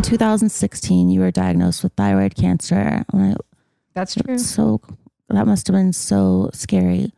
In 0.00 0.04
2016, 0.04 1.10
you 1.10 1.20
were 1.20 1.30
diagnosed 1.30 1.82
with 1.82 1.92
thyroid 1.92 2.34
cancer. 2.34 3.04
I- 3.12 3.34
That's 3.92 4.14
true. 4.14 4.38
So 4.38 4.80
that 5.28 5.46
must 5.46 5.66
have 5.66 5.74
been 5.74 5.92
so 5.92 6.48
scary. 6.54 7.12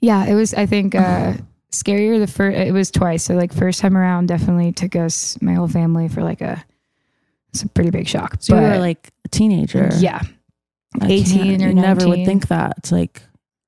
Yeah, 0.00 0.26
it 0.26 0.34
was. 0.34 0.52
I 0.52 0.66
think 0.66 0.96
uh, 0.96 1.34
scarier 1.70 2.18
the 2.18 2.26
first. 2.26 2.58
It 2.58 2.72
was 2.72 2.90
twice. 2.90 3.22
So 3.22 3.34
like 3.36 3.52
first 3.52 3.78
time 3.80 3.96
around, 3.96 4.26
definitely 4.26 4.72
took 4.72 4.96
us 4.96 5.40
my 5.40 5.52
whole 5.54 5.68
family 5.68 6.08
for 6.08 6.24
like 6.24 6.40
a 6.40 6.64
It's 7.50 7.62
a 7.62 7.68
pretty 7.68 7.90
big 7.90 8.08
shock. 8.08 8.38
So 8.40 8.56
you 8.56 8.62
were 8.62 8.78
like 8.78 9.12
a 9.24 9.28
teenager. 9.28 9.88
yeah, 9.98 10.20
I 11.00 11.06
18 11.12 11.62
or 11.62 11.68
You 11.68 11.74
never 11.74 12.08
would 12.08 12.26
think 12.26 12.48
that. 12.48 12.78
It's 12.78 12.90
like, 12.90 13.22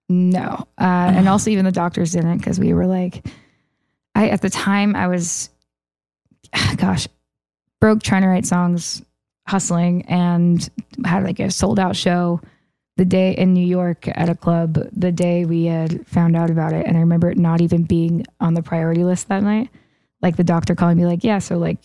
No. 0.08 0.66
Uh, 0.76 1.12
and 1.14 1.28
also, 1.32 1.50
even 1.50 1.64
the 1.64 1.70
doctors 1.70 2.10
didn't 2.10 2.38
because 2.38 2.58
we 2.58 2.74
were 2.74 2.88
like, 2.88 3.24
I, 4.16 4.28
at 4.30 4.40
the 4.42 4.50
time, 4.50 4.96
I 4.96 5.06
was, 5.06 5.50
gosh, 6.76 7.06
broke 7.80 8.02
trying 8.02 8.22
to 8.22 8.28
write 8.28 8.46
songs, 8.46 9.02
hustling, 9.48 10.02
and 10.06 10.68
had 11.04 11.24
like 11.24 11.40
a 11.40 11.50
sold 11.50 11.78
out 11.78 11.96
show 11.96 12.40
the 12.96 13.04
day 13.04 13.32
in 13.32 13.54
New 13.54 13.66
York 13.66 14.08
at 14.08 14.28
a 14.28 14.34
club 14.34 14.78
the 14.92 15.10
day 15.10 15.46
we 15.46 15.64
had 15.64 16.06
found 16.06 16.36
out 16.36 16.50
about 16.50 16.72
it. 16.72 16.86
And 16.86 16.96
I 16.96 17.00
remember 17.00 17.30
it 17.30 17.38
not 17.38 17.62
even 17.62 17.84
being 17.84 18.26
on 18.40 18.54
the 18.54 18.62
priority 18.62 19.04
list 19.04 19.28
that 19.28 19.42
night. 19.42 19.70
Like 20.20 20.36
the 20.36 20.44
doctor 20.44 20.74
calling 20.74 20.98
me, 20.98 21.06
like, 21.06 21.24
yeah, 21.24 21.38
so 21.38 21.56
like 21.56 21.78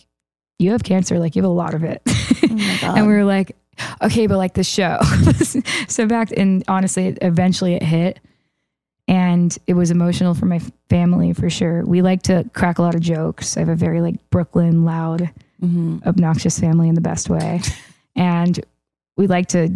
you 0.58 0.72
have 0.72 0.82
cancer, 0.84 1.18
like 1.18 1.34
you 1.34 1.42
have 1.42 1.50
a 1.50 1.54
lot 1.54 1.74
of 1.74 1.84
it. 1.84 2.02
oh 2.06 2.78
and 2.96 3.06
we 3.06 3.14
were 3.14 3.24
like, 3.24 3.56
okay, 4.02 4.26
but 4.26 4.36
like 4.36 4.54
the 4.54 4.64
show. 4.64 4.98
so 5.88 6.06
back 6.06 6.32
and 6.36 6.62
honestly, 6.68 7.16
eventually 7.22 7.74
it 7.74 7.82
hit, 7.82 8.20
and 9.08 9.56
it 9.66 9.74
was 9.74 9.90
emotional 9.90 10.34
for 10.34 10.46
my 10.46 10.60
family 10.90 11.32
for 11.32 11.48
sure. 11.48 11.84
We 11.84 12.02
like 12.02 12.22
to 12.24 12.48
crack 12.52 12.78
a 12.78 12.82
lot 12.82 12.94
of 12.94 13.00
jokes. 13.00 13.56
I 13.56 13.60
have 13.60 13.68
a 13.68 13.76
very 13.76 14.00
like 14.00 14.30
Brooklyn 14.30 14.84
loud, 14.84 15.30
Mhm. 15.62 16.04
obnoxious 16.06 16.58
family 16.60 16.88
in 16.88 16.94
the 16.94 17.00
best 17.00 17.28
way, 17.30 17.60
and 18.16 18.58
we 19.16 19.26
like 19.26 19.46
to 19.48 19.70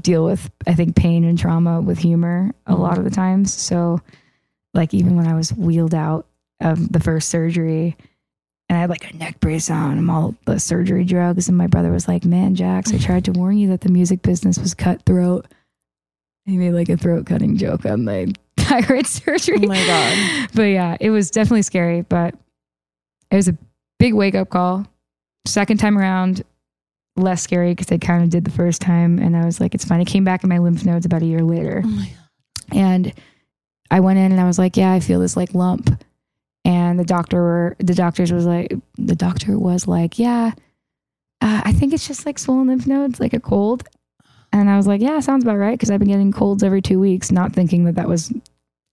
deal 0.00 0.24
with 0.24 0.50
I 0.66 0.74
think 0.74 0.96
pain 0.96 1.24
and 1.24 1.38
trauma 1.38 1.80
with 1.80 1.98
humor 1.98 2.52
a 2.66 2.74
lot 2.74 2.98
of 2.98 3.04
the 3.04 3.10
times. 3.10 3.52
So, 3.54 4.00
like 4.74 4.94
even 4.94 5.16
when 5.16 5.26
I 5.26 5.34
was 5.34 5.52
wheeled 5.52 5.94
out 5.94 6.26
of 6.60 6.92
the 6.92 7.00
first 7.00 7.28
surgery 7.28 7.96
and 8.68 8.76
I 8.76 8.82
had 8.82 8.90
like 8.90 9.10
a 9.12 9.16
neck 9.16 9.40
brace 9.40 9.68
on 9.70 9.98
and 9.98 10.10
all 10.10 10.34
the 10.44 10.60
surgery 10.60 11.04
drugs. 11.04 11.48
And 11.48 11.56
my 11.58 11.66
brother 11.66 11.90
was 11.90 12.06
like, 12.06 12.24
Man, 12.24 12.54
Jax, 12.54 12.92
I 12.92 12.98
tried 12.98 13.24
to 13.24 13.32
warn 13.32 13.58
you 13.58 13.68
that 13.70 13.80
the 13.80 13.88
music 13.90 14.22
business 14.22 14.58
was 14.58 14.74
cutthroat. 14.74 15.46
He 16.46 16.56
made 16.56 16.72
like 16.72 16.88
a 16.88 16.96
throat 16.96 17.26
cutting 17.26 17.56
joke 17.56 17.84
on 17.86 18.04
my 18.04 18.26
thyroid 18.56 19.06
surgery. 19.06 19.58
Oh 19.62 19.66
my 19.66 19.84
God. 19.86 20.48
But 20.54 20.62
yeah, 20.64 20.96
it 21.00 21.10
was 21.10 21.30
definitely 21.30 21.62
scary, 21.62 22.02
but 22.02 22.34
it 23.30 23.36
was 23.36 23.48
a 23.48 23.56
big 23.98 24.14
wake 24.14 24.34
up 24.34 24.50
call. 24.50 24.86
Second 25.46 25.78
time 25.78 25.98
around, 25.98 26.42
less 27.16 27.42
scary 27.42 27.72
because 27.72 27.90
I 27.92 27.98
kind 27.98 28.22
of 28.22 28.30
did 28.30 28.44
the 28.44 28.50
first 28.50 28.80
time. 28.80 29.18
And 29.18 29.36
I 29.36 29.44
was 29.44 29.60
like, 29.60 29.74
it's 29.74 29.84
fine. 29.84 30.00
It 30.00 30.06
came 30.06 30.24
back 30.24 30.42
in 30.42 30.48
my 30.48 30.58
lymph 30.58 30.84
nodes 30.84 31.06
about 31.06 31.22
a 31.22 31.26
year 31.26 31.42
later. 31.42 31.82
Oh 31.84 31.88
my 31.88 32.06
God. 32.06 32.76
And 32.76 33.14
I 33.90 34.00
went 34.00 34.18
in 34.18 34.32
and 34.32 34.40
I 34.40 34.44
was 34.44 34.58
like, 34.58 34.76
yeah, 34.76 34.92
I 34.92 35.00
feel 35.00 35.20
this 35.20 35.36
like 35.36 35.54
lump. 35.54 36.02
And 36.64 36.98
the 36.98 37.04
doctor 37.04 37.40
were, 37.40 37.76
the 37.78 37.94
doctors 37.94 38.32
was 38.32 38.46
like, 38.46 38.72
the 38.96 39.16
doctor 39.16 39.58
was 39.58 39.88
like, 39.88 40.18
yeah, 40.18 40.52
uh, 41.40 41.62
I 41.64 41.72
think 41.72 41.92
it's 41.94 42.06
just 42.06 42.26
like 42.26 42.38
swollen 42.38 42.68
lymph 42.68 42.86
nodes, 42.86 43.18
like 43.18 43.32
a 43.32 43.40
cold. 43.40 43.88
And 44.52 44.68
I 44.68 44.76
was 44.76 44.86
like, 44.86 45.00
yeah, 45.00 45.18
sounds 45.20 45.44
about 45.44 45.56
right. 45.56 45.78
Cause 45.78 45.90
I've 45.90 46.00
been 46.00 46.08
getting 46.08 46.32
colds 46.32 46.62
every 46.62 46.82
two 46.82 46.98
weeks, 46.98 47.32
not 47.32 47.52
thinking 47.52 47.84
that 47.84 47.94
that 47.94 48.08
was 48.08 48.32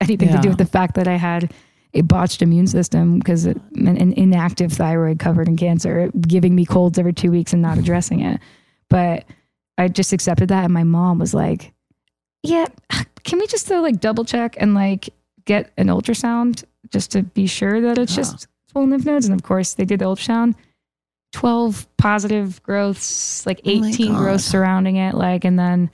anything 0.01 0.29
to 0.29 0.39
do 0.39 0.49
with 0.49 0.57
the 0.57 0.65
fact 0.65 0.95
that 0.95 1.07
I 1.07 1.15
had 1.15 1.51
a 1.97 2.03
botched 2.03 2.41
immune 2.41 2.67
system 2.67 3.19
because 3.19 3.45
an, 3.45 3.61
an 3.75 4.13
inactive 4.13 4.71
thyroid 4.73 5.19
covered 5.19 5.47
in 5.47 5.57
cancer, 5.57 6.11
giving 6.21 6.55
me 6.55 6.65
colds 6.65 6.97
every 6.99 7.13
two 7.13 7.31
weeks 7.31 7.53
and 7.53 7.61
not 7.61 7.77
addressing 7.77 8.21
it. 8.21 8.39
But 8.89 9.25
I 9.77 9.87
just 9.87 10.13
accepted 10.13 10.49
that. 10.49 10.63
And 10.65 10.73
my 10.73 10.83
mom 10.83 11.19
was 11.19 11.33
like, 11.33 11.73
yeah, 12.43 12.67
can 13.23 13.39
we 13.39 13.47
just 13.47 13.71
uh, 13.71 13.81
like 13.81 13.99
double 13.99 14.25
check 14.25 14.55
and 14.59 14.73
like 14.73 15.09
get 15.45 15.71
an 15.77 15.87
ultrasound 15.87 16.63
just 16.91 17.11
to 17.11 17.23
be 17.23 17.47
sure 17.47 17.81
that 17.81 17.97
it's 17.97 18.15
just 18.15 18.47
swollen 18.71 18.89
lymph 18.91 19.05
nodes? 19.05 19.25
And 19.25 19.35
of 19.35 19.43
course, 19.43 19.73
they 19.73 19.85
did 19.85 19.99
the 19.99 20.05
ultrasound. 20.05 20.55
12 21.33 21.87
positive 21.97 22.63
growths, 22.63 23.45
like 23.45 23.59
Oh 23.65 23.69
18 23.69 24.11
God. 24.13 24.17
growths 24.17 24.45
surrounding 24.45 24.95
it. 24.95 25.13
Like, 25.13 25.43
and 25.43 25.59
then, 25.59 25.91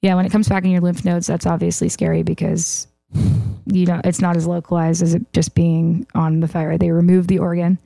yeah, 0.00 0.14
when 0.14 0.24
it 0.24 0.30
comes 0.32 0.48
back 0.48 0.64
in 0.64 0.70
your 0.70 0.80
lymph 0.80 1.04
nodes, 1.04 1.26
that's 1.26 1.46
obviously 1.46 1.88
scary 1.88 2.22
because 2.22 2.86
you 3.12 3.86
know 3.86 4.00
it's 4.04 4.20
not 4.20 4.36
as 4.36 4.46
localized 4.46 5.02
as 5.02 5.14
it 5.14 5.32
just 5.32 5.54
being 5.54 6.06
on 6.14 6.40
the 6.40 6.48
thyroid. 6.48 6.80
They 6.80 6.90
removed 6.90 7.28
the 7.28 7.38
organ. 7.38 7.78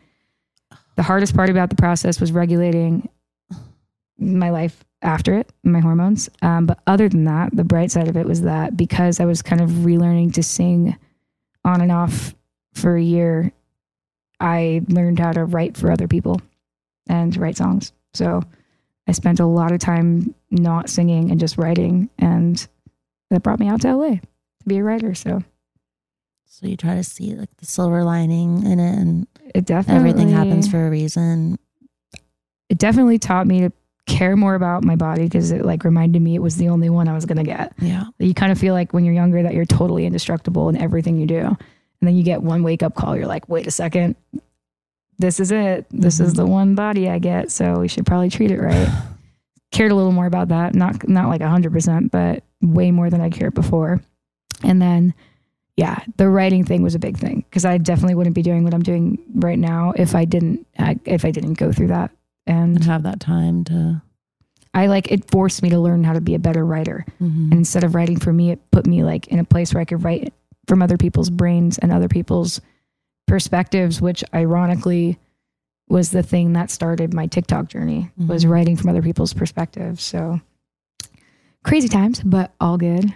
The 0.97 1.03
hardest 1.03 1.35
part 1.35 1.51
about 1.51 1.71
the 1.71 1.77
process 1.77 2.21
was 2.21 2.33
regulating 2.33 3.09
my 4.19 4.51
life 4.51 4.85
after 5.03 5.35
it, 5.35 5.51
my 5.63 5.81
hormones. 5.81 6.29
Um, 6.43 6.67
but 6.67 6.79
other 6.87 7.09
than 7.09 7.25
that, 7.25 7.57
the 7.57 7.65
bright 7.65 7.91
side 7.91 8.09
of 8.09 8.17
it 8.17 8.27
was 8.27 8.43
that 8.43 8.77
because 8.77 9.19
I 9.19 9.25
was 9.25 9.41
kind 9.41 9.63
of 9.63 9.71
relearning 9.71 10.35
to 10.35 10.43
sing 10.43 10.97
on 11.65 11.81
and 11.81 11.91
off 11.91 12.35
for 12.75 12.97
a 12.97 13.03
year, 13.03 13.51
I 14.39 14.83
learned 14.89 15.19
how 15.19 15.33
to 15.33 15.45
write 15.45 15.77
for 15.77 15.91
other 15.91 16.07
people 16.07 16.41
and 17.09 17.35
write 17.37 17.57
songs. 17.57 17.93
So 18.13 18.43
I 19.09 19.13
spent 19.13 19.41
a 19.41 19.47
lot 19.47 19.73
of 19.73 19.81
time 19.81 20.35
not 20.51 20.91
singing 20.91 21.31
and 21.31 21.41
just 21.41 21.57
writing, 21.57 22.11
and 22.19 22.67
that 23.31 23.43
brought 23.43 23.61
me 23.61 23.69
out 23.69 23.81
to 23.83 23.97
LA 23.97 24.17
to 24.61 24.69
be 24.69 24.79
a 24.79 24.85
writer. 24.85 25.15
So 25.15 25.43
So 26.47 26.67
you 26.67 26.77
try 26.77 26.95
to 26.95 27.05
see 27.05 27.35
like 27.35 27.55
the 27.59 27.67
silver 27.67 28.05
lining 28.05 28.65
in 28.65 28.81
it 28.81 28.99
and 28.99 29.27
it 29.55 29.65
definitely 29.65 30.11
everything 30.11 30.31
happens 30.31 30.69
for 30.69 30.87
a 30.87 30.91
reason. 30.91 31.59
it 32.69 32.79
definitely 32.79 33.19
taught 33.19 33.47
me 33.47 33.61
to 33.61 33.73
care 34.07 34.37
more 34.37 34.55
about 34.55 34.83
my 34.83 34.97
body 34.97 35.25
because 35.25 35.53
it 35.53 35.65
like 35.65 35.85
reminded 35.85 36.21
me 36.21 36.35
it 36.35 36.43
was 36.43 36.57
the 36.57 36.69
only 36.69 36.91
one 36.91 37.09
I 37.09 37.15
was 37.15 37.27
gonna 37.27 37.45
get. 37.45 37.73
Yeah. 37.79 38.05
You 38.19 38.35
kind 38.35 38.53
of 38.53 38.59
feel 38.59 38.75
like 38.75 38.93
when 38.93 39.05
you're 39.05 39.15
younger 39.15 39.43
that 39.43 39.55
you're 39.55 39.65
totally 39.65 40.07
indestructible 40.07 40.69
in 40.69 40.77
everything 40.77 41.19
you 41.19 41.27
do. 41.27 41.39
And 41.39 42.09
then 42.09 42.17
you 42.17 42.23
get 42.23 42.43
one 42.43 42.63
wake 42.63 42.83
up 42.83 42.95
call, 42.95 43.17
you're 43.17 43.27
like, 43.27 43.49
wait 43.49 43.67
a 43.67 43.71
second, 43.71 44.17
this 45.21 45.39
is 45.39 45.53
it. 45.53 45.87
This 45.91 46.19
is 46.19 46.31
mm-hmm. 46.31 46.37
the 46.37 46.47
one 46.47 46.75
body 46.75 47.09
I 47.09 47.19
get. 47.19 47.51
So 47.51 47.81
we 47.81 47.89
should 47.89 48.07
probably 48.07 48.31
treat 48.31 48.51
it 48.51 48.61
right. 48.61 48.89
Cared 49.71 49.93
a 49.93 49.95
little 49.95 50.13
more 50.13 50.27
about 50.27 50.49
that. 50.49 50.75
Not 50.75 51.09
not 51.09 51.29
like 51.29 51.43
hundred 51.43 51.73
percent, 51.73 52.11
but 52.11 52.43
way 52.61 52.91
more 52.91 53.09
than 53.09 53.21
I 53.21 53.31
cared 53.31 53.55
before. 53.55 54.01
And 54.63 54.81
then 54.81 55.15
yeah, 55.77 56.01
the 56.17 56.29
writing 56.29 56.65
thing 56.65 56.83
was 56.83 56.95
a 56.95 56.99
big 56.99 57.17
thing 57.17 57.45
because 57.49 57.65
I 57.65 57.79
definitely 57.79 58.15
wouldn't 58.15 58.35
be 58.35 58.43
doing 58.43 58.65
what 58.65 58.75
I'm 58.75 58.83
doing 58.83 59.19
right 59.37 59.59
now 59.59 59.93
if 59.97 60.15
I 60.15 60.25
didn't 60.27 60.67
if 61.07 61.25
I 61.25 61.31
didn't 61.31 61.55
go 61.55 61.73
through 61.73 61.89
that. 61.89 62.11
And 62.47 62.77
And 62.77 62.85
have 62.85 63.03
that 63.05 63.21
time 63.21 63.65
to 63.65 64.03
I 64.75 64.87
like 64.87 65.11
it 65.11 65.31
forced 65.31 65.63
me 65.63 65.71
to 65.71 65.81
learn 65.81 66.05
how 66.05 66.13
to 66.13 66.21
be 66.21 66.35
a 66.35 66.39
better 66.39 66.65
writer. 66.65 67.05
Mhm. 67.21 67.45
And 67.51 67.55
instead 67.55 67.83
of 67.85 67.95
writing 67.95 68.19
for 68.19 68.33
me, 68.33 68.51
it 68.51 68.61
put 68.71 68.87
me 68.87 69.03
like 69.03 69.27
in 69.29 69.39
a 69.39 69.45
place 69.45 69.73
where 69.75 69.81
I 69.81 69.85
could 69.85 70.05
write 70.05 70.33
from 70.69 70.83
other 70.83 70.97
people's 70.97 71.31
brains 71.31 71.79
and 71.79 71.91
other 71.93 72.09
people's 72.09 72.61
perspectives, 73.27 74.01
which 74.01 74.23
ironically 74.35 75.19
was 75.89 76.11
the 76.11 76.23
thing 76.23 76.53
that 76.53 76.71
started 76.71 77.13
my 77.15 77.27
TikTok 77.27 77.69
journey 77.69 78.11
was 78.29 78.45
Mhm. 78.45 78.51
writing 78.51 78.77
from 78.77 78.91
other 78.91 79.03
people's 79.03 79.33
perspectives. 79.33 80.03
So 80.03 80.41
crazy 81.65 81.89
times, 81.89 82.21
but 82.25 82.53
all 82.61 82.79
good. 82.79 83.13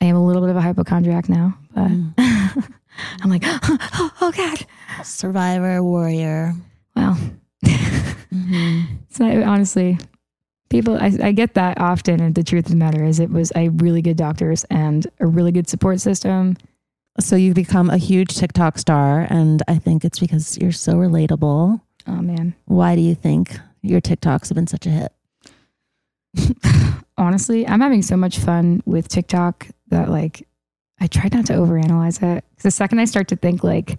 I 0.00 0.06
am 0.06 0.16
a 0.16 0.24
little 0.24 0.42
bit 0.42 0.50
of 0.50 0.56
a 0.56 0.60
hypochondriac 0.60 1.28
now, 1.28 1.56
but 1.74 1.88
Mm. 1.90 2.14
I'm 3.22 3.30
like, 3.30 3.42
oh, 3.46 4.10
oh 4.20 4.32
God. 4.36 4.66
survivor, 5.02 5.82
warrior. 5.82 6.54
Well, 6.96 7.18
Mhm. 8.32 8.86
So 9.10 9.24
I, 9.24 9.44
honestly, 9.44 9.98
people, 10.70 10.96
I, 10.98 11.12
I 11.22 11.32
get 11.32 11.54
that 11.54 11.78
often. 11.80 12.20
And 12.20 12.34
the 12.34 12.42
truth 12.42 12.66
of 12.66 12.70
the 12.72 12.76
matter 12.76 13.04
is, 13.04 13.20
it 13.20 13.30
was 13.30 13.52
have 13.54 13.66
really 13.68 14.02
good 14.02 14.16
doctors 14.16 14.64
and 14.70 15.06
a 15.20 15.26
really 15.26 15.52
good 15.52 15.68
support 15.68 16.00
system. 16.00 16.56
So 17.20 17.36
you've 17.36 17.54
become 17.54 17.90
a 17.90 17.96
huge 17.96 18.34
TikTok 18.34 18.76
star, 18.78 19.24
and 19.30 19.62
I 19.68 19.78
think 19.78 20.04
it's 20.04 20.18
because 20.18 20.58
you're 20.58 20.72
so 20.72 20.94
relatable. 20.94 21.80
Oh 22.08 22.12
man, 22.22 22.54
Why 22.66 22.96
do 22.96 23.00
you 23.02 23.14
think 23.14 23.56
your 23.82 24.00
TikToks 24.00 24.48
have 24.48 24.56
been 24.56 24.66
such 24.66 24.84
a 24.86 24.90
hit? 24.90 25.12
honestly, 27.18 27.66
I'm 27.66 27.80
having 27.80 28.02
so 28.02 28.16
much 28.16 28.38
fun 28.38 28.82
with 28.86 29.08
TikTok 29.08 29.68
that 29.88 30.08
like 30.08 30.46
I 31.00 31.06
try 31.06 31.28
not 31.32 31.46
to 31.46 31.54
overanalyze 31.54 32.22
it. 32.22 32.44
the 32.62 32.70
second 32.70 32.98
I 32.98 33.04
start 33.04 33.28
to 33.28 33.36
think 33.36 33.64
like, 33.64 33.98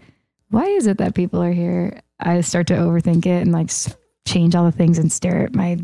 why 0.50 0.64
is 0.66 0.88
it 0.88 0.98
that 0.98 1.16
people 1.16 1.42
are 1.42 1.52
here? 1.52 2.02
I 2.20 2.42
start 2.42 2.68
to 2.68 2.74
overthink 2.74 3.26
it 3.26 3.42
and 3.42 3.52
like 3.52 3.70
change 4.26 4.56
all 4.56 4.66
the 4.66 4.72
things 4.72 4.98
and 4.98 5.12
stare 5.12 5.44
at 5.44 5.56
my 5.56 5.78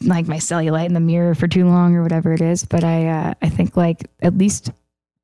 like 0.00 0.28
my 0.28 0.36
cellulite 0.36 0.86
in 0.86 0.94
the 0.94 1.00
mirror 1.00 1.34
for 1.34 1.48
too 1.48 1.66
long 1.66 1.94
or 1.94 2.02
whatever 2.02 2.32
it 2.32 2.40
is. 2.40 2.64
But 2.64 2.84
I 2.84 3.06
uh, 3.06 3.34
I 3.42 3.48
think 3.48 3.76
like 3.76 4.08
at 4.20 4.36
least 4.36 4.70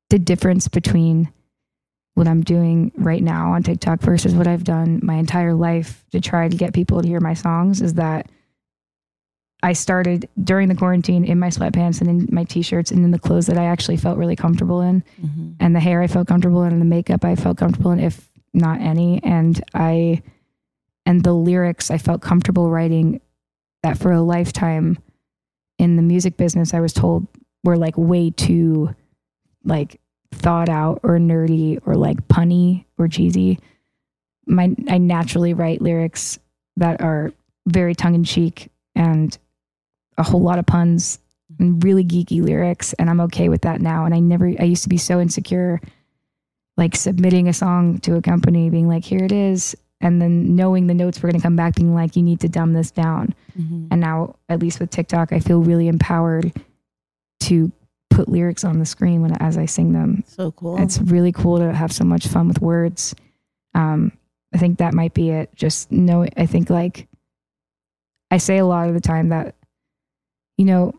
the 0.09 0.19
difference 0.19 0.67
between 0.67 1.31
what 2.13 2.27
I'm 2.27 2.43
doing 2.43 2.91
right 2.95 3.21
now 3.21 3.51
on 3.51 3.63
TikTok 3.63 3.99
versus 3.99 4.33
what 4.33 4.47
I've 4.47 4.63
done 4.63 5.01
my 5.03 5.15
entire 5.15 5.53
life 5.53 6.05
to 6.11 6.21
try 6.21 6.47
to 6.47 6.55
get 6.55 6.73
people 6.73 7.01
to 7.01 7.07
hear 7.07 7.19
my 7.19 7.33
songs 7.33 7.81
is 7.81 7.95
that 7.95 8.29
I 9.63 9.73
started 9.73 10.29
during 10.43 10.67
the 10.69 10.75
quarantine 10.75 11.25
in 11.25 11.39
my 11.39 11.47
sweatpants 11.47 11.99
and 12.01 12.09
in 12.09 12.29
my 12.31 12.43
t-shirts 12.43 12.91
and 12.91 13.03
in 13.03 13.11
the 13.11 13.19
clothes 13.19 13.47
that 13.47 13.57
I 13.57 13.65
actually 13.65 13.97
felt 13.97 14.17
really 14.17 14.35
comfortable 14.35 14.81
in. 14.81 15.03
Mhm. 15.23 15.55
and 15.59 15.75
the 15.75 15.79
hair 15.79 16.01
I 16.01 16.07
felt 16.07 16.27
comfortable 16.27 16.63
in 16.63 16.71
and 16.73 16.81
the 16.81 16.85
makeup 16.85 17.25
I 17.25 17.35
felt 17.35 17.57
comfortable 17.57 17.91
in 17.91 17.99
if 17.99 18.29
not 18.53 18.79
any. 18.81 19.23
And 19.23 19.61
I 19.73 20.21
and 21.05 21.23
the 21.23 21.33
lyrics 21.33 21.89
I 21.91 21.97
felt 21.97 22.21
comfortable 22.21 22.69
writing 22.69 23.21
that 23.83 23.97
for 23.97 24.11
a 24.11 24.21
lifetime 24.21 24.97
in 25.79 25.95
the 25.95 26.01
music 26.01 26.37
business 26.37 26.73
I 26.73 26.79
was 26.79 26.93
told 26.93 27.27
were 27.63 27.77
like 27.77 27.97
way 27.97 28.29
too 28.31 28.93
like 29.63 29.99
thought 30.31 30.69
out 30.69 30.99
or 31.03 31.17
nerdy 31.17 31.79
or 31.85 31.95
like 31.95 32.27
punny 32.27 32.85
or 32.97 33.07
cheesy. 33.07 33.59
My 34.45 34.75
I 34.89 34.97
naturally 34.99 35.53
write 35.55 35.81
lyrics 35.81 36.37
that 36.77 37.01
are 37.01 37.31
very 37.67 37.95
tongue 37.95 38.13
in 38.15 38.23
cheek 38.23 38.69
and 38.95 39.35
a 40.17 40.23
whole 40.23 40.41
lot 40.41 40.59
of 40.59 40.65
puns 40.65 41.19
and 41.59 41.83
really 41.83 42.03
geeky 42.03 42.41
lyrics. 42.41 42.93
And 42.93 43.09
I'm 43.09 43.21
okay 43.21 43.49
with 43.49 43.61
that 43.61 43.81
now. 43.81 44.05
And 44.05 44.13
I 44.13 44.19
never, 44.19 44.47
I 44.47 44.63
used 44.63 44.83
to 44.83 44.89
be 44.89 44.97
so 44.97 45.19
insecure, 45.19 45.79
like 46.77 46.95
submitting 46.95 47.47
a 47.47 47.53
song 47.53 47.99
to 47.99 48.15
a 48.15 48.21
company, 48.21 48.69
being 48.69 48.87
like, 48.87 49.03
here 49.05 49.23
it 49.23 49.31
is. 49.31 49.75
And 50.01 50.21
then 50.21 50.55
knowing 50.55 50.87
the 50.87 50.93
notes 50.93 51.21
were 51.21 51.29
going 51.29 51.39
to 51.39 51.43
come 51.43 51.55
back, 51.55 51.75
being 51.75 51.95
like, 51.95 52.15
you 52.15 52.21
need 52.23 52.41
to 52.41 52.49
dumb 52.49 52.73
this 52.73 52.91
down. 52.91 53.33
Mhm. 53.57 53.87
And 53.91 54.01
now, 54.01 54.35
at 54.49 54.59
least 54.59 54.79
with 54.79 54.89
TikTok, 54.89 55.31
I 55.31 55.39
feel 55.39 55.61
really 55.61 55.87
empowered 55.87 56.51
to 57.41 57.71
put 58.09 58.27
lyrics 58.29 58.63
on 58.63 58.79
the 58.79 58.85
screen 58.85 59.21
when 59.21 59.33
as 59.41 59.57
I 59.57 59.65
sing 59.65 59.93
them. 59.93 60.23
So 60.27 60.51
cool. 60.51 60.81
It's 60.81 60.99
really 60.99 61.31
cool 61.31 61.57
to 61.59 61.73
have 61.73 61.91
so 61.91 62.03
much 62.03 62.27
fun 62.27 62.47
with 62.47 62.61
words. 62.61 63.15
Um, 63.73 64.11
I 64.53 64.57
think 64.57 64.77
that 64.77 64.93
might 64.93 65.13
be 65.13 65.31
it. 65.31 65.53
Just 65.55 65.91
know, 65.91 66.25
I 66.37 66.45
think 66.45 66.69
like 66.69 67.07
I 68.31 68.37
say 68.37 68.57
a 68.57 68.65
lot 68.65 68.87
of 68.87 68.93
the 68.93 69.01
time 69.01 69.29
that, 69.29 69.55
you 70.57 70.65
know, 70.65 70.93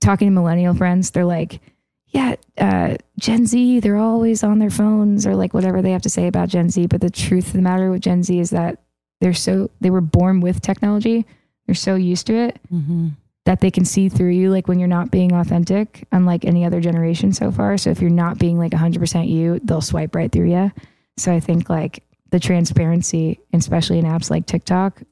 talking 0.00 0.28
to 0.28 0.32
millennial 0.32 0.74
friends, 0.74 1.10
they're 1.10 1.24
like, 1.24 1.60
yeah, 2.08 2.36
uh, 2.58 2.96
Gen 3.18 3.46
Z, 3.46 3.80
they're 3.80 3.96
always 3.96 4.44
on 4.44 4.58
their 4.58 4.70
phones 4.70 5.26
or 5.26 5.34
like 5.34 5.52
whatever 5.54 5.82
they 5.82 5.90
have 5.90 6.02
to 6.02 6.10
say 6.10 6.26
about 6.26 6.48
Gen 6.48 6.70
Z. 6.70 6.86
But 6.86 7.00
the 7.00 7.10
truth 7.10 7.48
of 7.48 7.52
the 7.54 7.62
matter 7.62 7.90
with 7.90 8.02
Gen 8.02 8.22
Z 8.22 8.38
is 8.38 8.50
that 8.50 8.78
they're 9.20 9.34
so, 9.34 9.70
they 9.80 9.90
were 9.90 10.00
born 10.00 10.40
with 10.40 10.60
technology. 10.60 11.26
They're 11.66 11.74
so 11.74 11.94
used 11.94 12.26
to 12.28 12.34
it 12.34 12.60
Mhm. 12.72 13.12
that 13.46 13.60
they 13.60 13.70
can 13.70 13.84
see 13.84 14.08
through 14.08 14.30
you 14.30 14.50
like 14.50 14.68
when 14.68 14.78
you're 14.78 14.86
not 14.88 15.10
being 15.10 15.32
authentic 15.32 16.06
unlike 16.12 16.44
any 16.44 16.64
other 16.64 16.80
generation 16.80 17.32
so 17.32 17.50
far 17.50 17.76
so 17.78 17.90
if 17.90 18.00
you're 18.00 18.10
not 18.10 18.38
being 18.38 18.58
like 18.58 18.72
100% 18.72 19.28
you 19.28 19.60
they'll 19.64 19.80
swipe 19.80 20.14
right 20.14 20.30
through 20.32 20.50
you 20.50 20.70
so 21.18 21.32
i 21.32 21.40
think 21.40 21.68
like 21.70 22.02
the 22.30 22.40
transparency 22.40 23.38
especially 23.52 23.98
in 23.98 24.04
apps 24.06 24.30
like 24.30 24.44
tiktok 24.46 25.02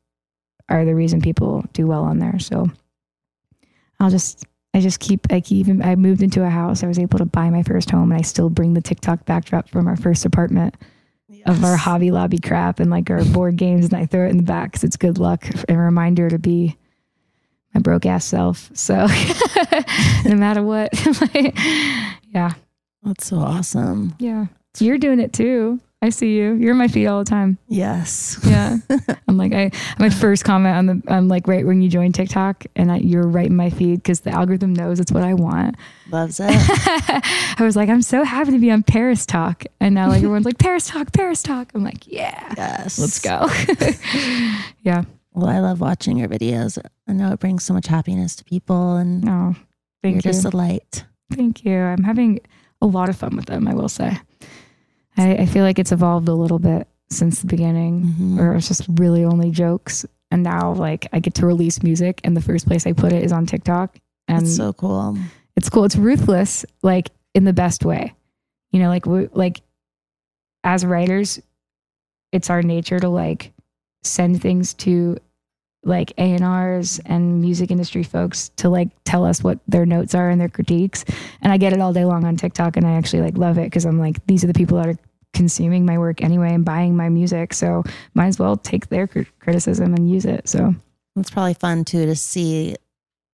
are 0.68 0.84
the 0.86 0.94
reason 0.94 1.20
people 1.20 1.64
do 1.74 1.86
well 1.86 2.04
on 2.04 2.18
there 2.18 2.38
so 2.38 2.66
i'll 4.02 4.10
just 4.10 4.44
i 4.74 4.80
just 4.80 5.00
keep 5.00 5.26
i 5.32 5.40
keep 5.40 5.58
even 5.58 5.80
i 5.82 5.94
moved 5.94 6.22
into 6.22 6.44
a 6.44 6.50
house 6.50 6.82
i 6.82 6.86
was 6.86 6.98
able 6.98 7.18
to 7.18 7.24
buy 7.24 7.48
my 7.48 7.62
first 7.62 7.90
home 7.90 8.10
and 8.12 8.18
i 8.18 8.22
still 8.22 8.50
bring 8.50 8.74
the 8.74 8.82
tiktok 8.82 9.24
backdrop 9.24 9.68
from 9.68 9.86
our 9.88 9.96
first 9.96 10.24
apartment 10.26 10.74
of 11.46 11.64
our 11.64 11.76
hobby 11.76 12.10
lobby 12.10 12.38
crap 12.38 12.78
and 12.78 12.90
like 12.90 13.08
our 13.10 13.24
board 13.26 13.56
games 13.56 13.86
and 13.86 13.94
i 13.94 14.04
throw 14.06 14.26
it 14.26 14.30
in 14.30 14.36
the 14.36 14.42
back 14.42 14.70
because 14.72 14.84
it's 14.84 14.96
good 14.96 15.18
luck 15.18 15.46
and 15.68 15.78
a 15.78 15.80
reminder 15.80 16.28
to 16.28 16.38
be 16.38 16.76
my 17.74 17.80
broke 17.80 18.04
ass 18.06 18.24
self. 18.24 18.70
So 18.74 18.94
no 20.26 20.36
matter 20.36 20.62
what, 20.62 20.90
like, 21.20 21.58
yeah, 22.28 22.52
That's 23.02 23.26
so 23.26 23.38
awesome. 23.38 24.14
yeah, 24.18 24.46
you're 24.78 24.98
doing 24.98 25.20
it 25.20 25.32
too. 25.32 25.80
I 26.04 26.08
see 26.10 26.36
you. 26.36 26.54
You're 26.54 26.72
in 26.72 26.78
my 26.78 26.88
feed 26.88 27.06
all 27.06 27.20
the 27.20 27.24
time. 27.30 27.58
Yes. 27.68 28.36
Yeah, 28.44 28.78
I'm 29.28 29.36
like 29.36 29.52
I 29.52 29.70
my 30.00 30.10
first 30.10 30.44
comment 30.44 30.76
on 30.76 30.86
the 30.86 31.02
I'm 31.06 31.28
like 31.28 31.46
right 31.46 31.64
when 31.64 31.80
you 31.80 31.88
join 31.88 32.10
TikTok 32.10 32.64
and 32.74 32.90
I, 32.90 32.96
you're 32.96 33.22
right 33.26 33.46
in 33.46 33.54
my 33.54 33.70
feed 33.70 34.02
because 34.02 34.20
the 34.20 34.30
algorithm 34.30 34.74
knows 34.74 34.98
it's 34.98 35.12
what 35.12 35.22
I 35.22 35.34
want. 35.34 35.76
Loves 36.10 36.40
it. 36.42 36.50
I 36.50 37.56
was 37.60 37.76
like, 37.76 37.88
I'm 37.88 38.02
so 38.02 38.24
happy 38.24 38.50
to 38.50 38.58
be 38.58 38.70
on 38.72 38.82
Paris 38.82 39.24
Talk, 39.24 39.64
and 39.80 39.94
now 39.94 40.08
like 40.08 40.18
everyone's 40.18 40.44
like 40.44 40.58
Paris 40.66 40.88
Talk, 40.88 41.12
Paris 41.12 41.40
Talk. 41.42 41.70
I'm 41.74 41.84
like, 41.84 42.06
yeah, 42.08 42.52
yes. 42.56 42.98
let's 42.98 43.20
go. 43.20 43.46
yeah. 44.82 45.04
Well, 45.34 45.46
I 45.48 45.60
love 45.60 45.80
watching 45.80 46.18
your 46.18 46.28
videos. 46.28 46.78
I 47.08 47.12
know 47.12 47.32
it 47.32 47.38
brings 47.38 47.64
so 47.64 47.72
much 47.72 47.86
happiness 47.86 48.36
to 48.36 48.44
people 48.44 48.96
and 48.96 49.26
Oh, 49.28 49.54
you're 50.02 50.14
you. 50.14 50.20
just 50.20 50.44
a 50.44 50.54
light. 50.54 51.04
Thank 51.32 51.64
you. 51.64 51.78
I'm 51.78 52.02
having 52.02 52.40
a 52.82 52.86
lot 52.86 53.08
of 53.08 53.16
fun 53.16 53.36
with 53.36 53.46
them, 53.46 53.66
I 53.68 53.72
will 53.74 53.88
say. 53.88 54.18
I, 55.16 55.34
I 55.38 55.46
feel 55.46 55.64
like 55.64 55.78
it's 55.78 55.92
evolved 55.92 56.28
a 56.28 56.34
little 56.34 56.58
bit 56.58 56.88
since 57.10 57.40
the 57.40 57.46
beginning, 57.46 58.02
Mhm. 58.04 58.36
where 58.38 58.54
it's 58.54 58.68
just 58.68 58.86
really 58.94 59.24
only 59.24 59.50
jokes. 59.50 60.06
And 60.30 60.42
now, 60.42 60.72
like, 60.72 61.06
I 61.12 61.20
get 61.20 61.34
to 61.34 61.46
release 61.46 61.82
music, 61.82 62.20
and 62.24 62.34
the 62.36 62.40
first 62.40 62.66
place 62.66 62.86
I 62.86 62.92
put 62.92 63.12
it 63.12 63.22
is 63.22 63.32
on 63.32 63.44
TikTok. 63.46 63.98
And 64.28 64.46
That's 64.46 64.56
so 64.56 64.72
cool. 64.72 65.18
it's 65.56 65.68
cool. 65.68 65.84
It's 65.84 65.96
ruthless, 65.96 66.64
like 66.82 67.10
in 67.34 67.44
the 67.44 67.52
best 67.52 67.84
way. 67.84 68.14
You 68.70 68.80
know, 68.80 68.88
like 68.88 69.04
we 69.04 69.28
like 69.34 69.60
as 70.64 70.86
writers, 70.86 71.40
it's 72.32 72.48
our 72.48 72.62
nature 72.62 72.98
to 72.98 73.08
like 73.10 73.52
send 74.04 74.40
things 74.40 74.72
to 74.74 75.18
like 75.84 76.12
A 76.18 76.36
and 77.06 77.40
music 77.40 77.70
industry 77.70 78.02
folks 78.02 78.50
to 78.56 78.68
like 78.68 78.88
tell 79.04 79.24
us 79.24 79.42
what 79.42 79.58
their 79.66 79.84
notes 79.84 80.14
are 80.14 80.30
and 80.30 80.40
their 80.40 80.48
critiques. 80.48 81.04
And 81.40 81.52
I 81.52 81.56
get 81.56 81.72
it 81.72 81.80
all 81.80 81.92
day 81.92 82.04
long 82.04 82.24
on 82.24 82.36
TikTok, 82.36 82.76
and 82.76 82.86
I 82.86 82.92
actually 82.92 83.22
like 83.22 83.36
love 83.36 83.58
it 83.58 83.64
because 83.64 83.84
I'm 83.84 83.98
like, 83.98 84.24
these 84.26 84.44
are 84.44 84.46
the 84.46 84.52
people 84.54 84.78
that 84.78 84.86
are 84.86 84.98
consuming 85.32 85.84
my 85.86 85.98
work 85.98 86.22
anyway 86.22 86.52
and 86.54 86.64
buying 86.64 86.94
my 86.96 87.08
music, 87.08 87.54
so 87.54 87.82
might 88.14 88.26
as 88.28 88.38
well 88.38 88.56
take 88.56 88.88
their 88.88 89.06
cr- 89.06 89.22
criticism 89.40 89.94
and 89.94 90.10
use 90.10 90.24
it. 90.24 90.48
So 90.48 90.74
It's 91.16 91.30
probably 91.30 91.54
fun 91.54 91.84
too 91.84 92.06
to 92.06 92.14
see 92.14 92.76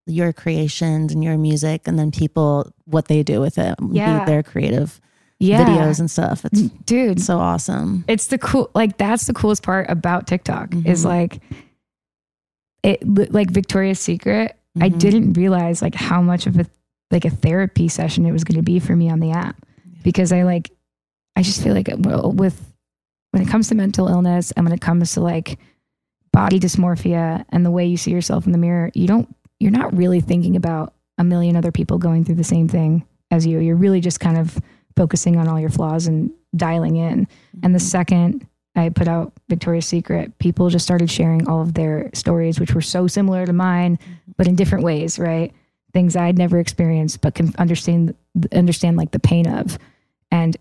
your 0.06 0.32
creations 0.32 1.12
and 1.12 1.22
your 1.22 1.36
music 1.36 1.82
and 1.86 1.98
then 1.98 2.10
people 2.10 2.72
what 2.86 3.06
they 3.08 3.22
do 3.22 3.40
with 3.40 3.58
it. 3.58 3.74
Yeah. 3.90 4.24
Their 4.24 4.42
creative 4.42 5.00
yeah, 5.38 5.64
videos 5.66 6.00
and 6.00 6.10
stuff. 6.10 6.44
It's 6.46 6.62
dude, 6.62 7.20
so 7.20 7.38
awesome. 7.38 8.04
it's 8.08 8.28
the 8.28 8.38
cool 8.38 8.70
like 8.74 8.96
that's 8.96 9.26
the 9.26 9.34
coolest 9.34 9.62
part 9.62 9.90
about 9.90 10.26
TikTok 10.26 10.74
is 10.86 11.02
Mhm. 11.04 11.08
like 11.08 11.40
it 12.82 13.32
like 13.32 13.50
Victoria's 13.50 14.00
Secret. 14.00 14.56
I 14.80 14.90
Mhm. 14.90 14.98
didn't 14.98 15.32
realize 15.34 15.82
like 15.82 15.94
how 15.94 16.22
much 16.22 16.46
of 16.46 16.58
a 16.58 16.66
like 17.10 17.24
a 17.24 17.30
therapy 17.30 17.88
session 17.88 18.26
it 18.26 18.32
was 18.32 18.44
going 18.44 18.56
to 18.58 18.62
be 18.62 18.78
for 18.78 18.94
me 18.94 19.08
on 19.10 19.18
the 19.20 19.30
app 19.30 19.56
because 20.02 20.30
I 20.32 20.42
like 20.42 20.70
I 21.36 21.42
just 21.42 21.62
feel 21.62 21.74
like 21.74 21.88
well, 21.98 22.32
with 22.32 22.72
when 23.32 23.42
it 23.42 23.48
comes 23.48 23.68
to 23.68 23.74
mental 23.74 24.08
illness 24.08 24.50
and 24.52 24.64
when 24.66 24.72
it 24.74 24.80
comes 24.80 25.12
to 25.12 25.20
like 25.20 25.58
body 26.32 26.60
dysmorphia 26.60 27.44
and 27.50 27.64
the 27.64 27.70
way 27.70 27.86
you 27.86 27.96
see 27.96 28.10
yourself 28.10 28.46
in 28.46 28.52
the 28.52 28.58
mirror, 28.58 28.90
you 28.94 29.06
don't 29.06 29.34
you're 29.60 29.72
not 29.72 29.96
really 29.96 30.20
thinking 30.20 30.54
about 30.56 30.94
a 31.18 31.24
million 31.24 31.56
other 31.56 31.72
people 31.72 31.98
going 31.98 32.24
through 32.24 32.36
the 32.36 32.44
same 32.44 32.68
thing 32.68 33.04
as 33.30 33.44
you. 33.46 33.58
You're 33.58 33.74
really 33.76 34.00
just 34.00 34.20
kind 34.20 34.38
of 34.38 34.58
focusing 34.96 35.36
on 35.36 35.48
all 35.48 35.58
your 35.58 35.70
flaws 35.70 36.06
and 36.06 36.30
dialing 36.56 36.96
in. 36.96 37.26
And 37.62 37.74
the 37.74 37.80
second 37.80 38.46
I 38.76 38.90
put 38.90 39.08
out 39.08 39.32
Victoria's 39.48 39.86
Secret, 39.86 40.38
people 40.38 40.68
just 40.68 40.84
started 40.84 41.10
sharing 41.10 41.48
all 41.48 41.60
of 41.60 41.74
their 41.74 42.10
stories, 42.14 42.60
which 42.60 42.74
were 42.74 42.80
so 42.80 43.06
similar 43.06 43.44
to 43.44 43.52
mine, 43.52 43.96
mm-hmm. 43.96 44.32
but 44.36 44.46
in 44.46 44.54
different 44.54 44.84
ways, 44.84 45.18
right? 45.18 45.52
Things 45.92 46.14
I'd 46.16 46.38
never 46.38 46.58
experienced, 46.58 47.20
but 47.20 47.34
can 47.34 47.52
understand 47.58 48.14
understand 48.52 48.96
like 48.96 49.10
the 49.10 49.18
pain 49.18 49.48
of. 49.48 49.78
And 50.30 50.56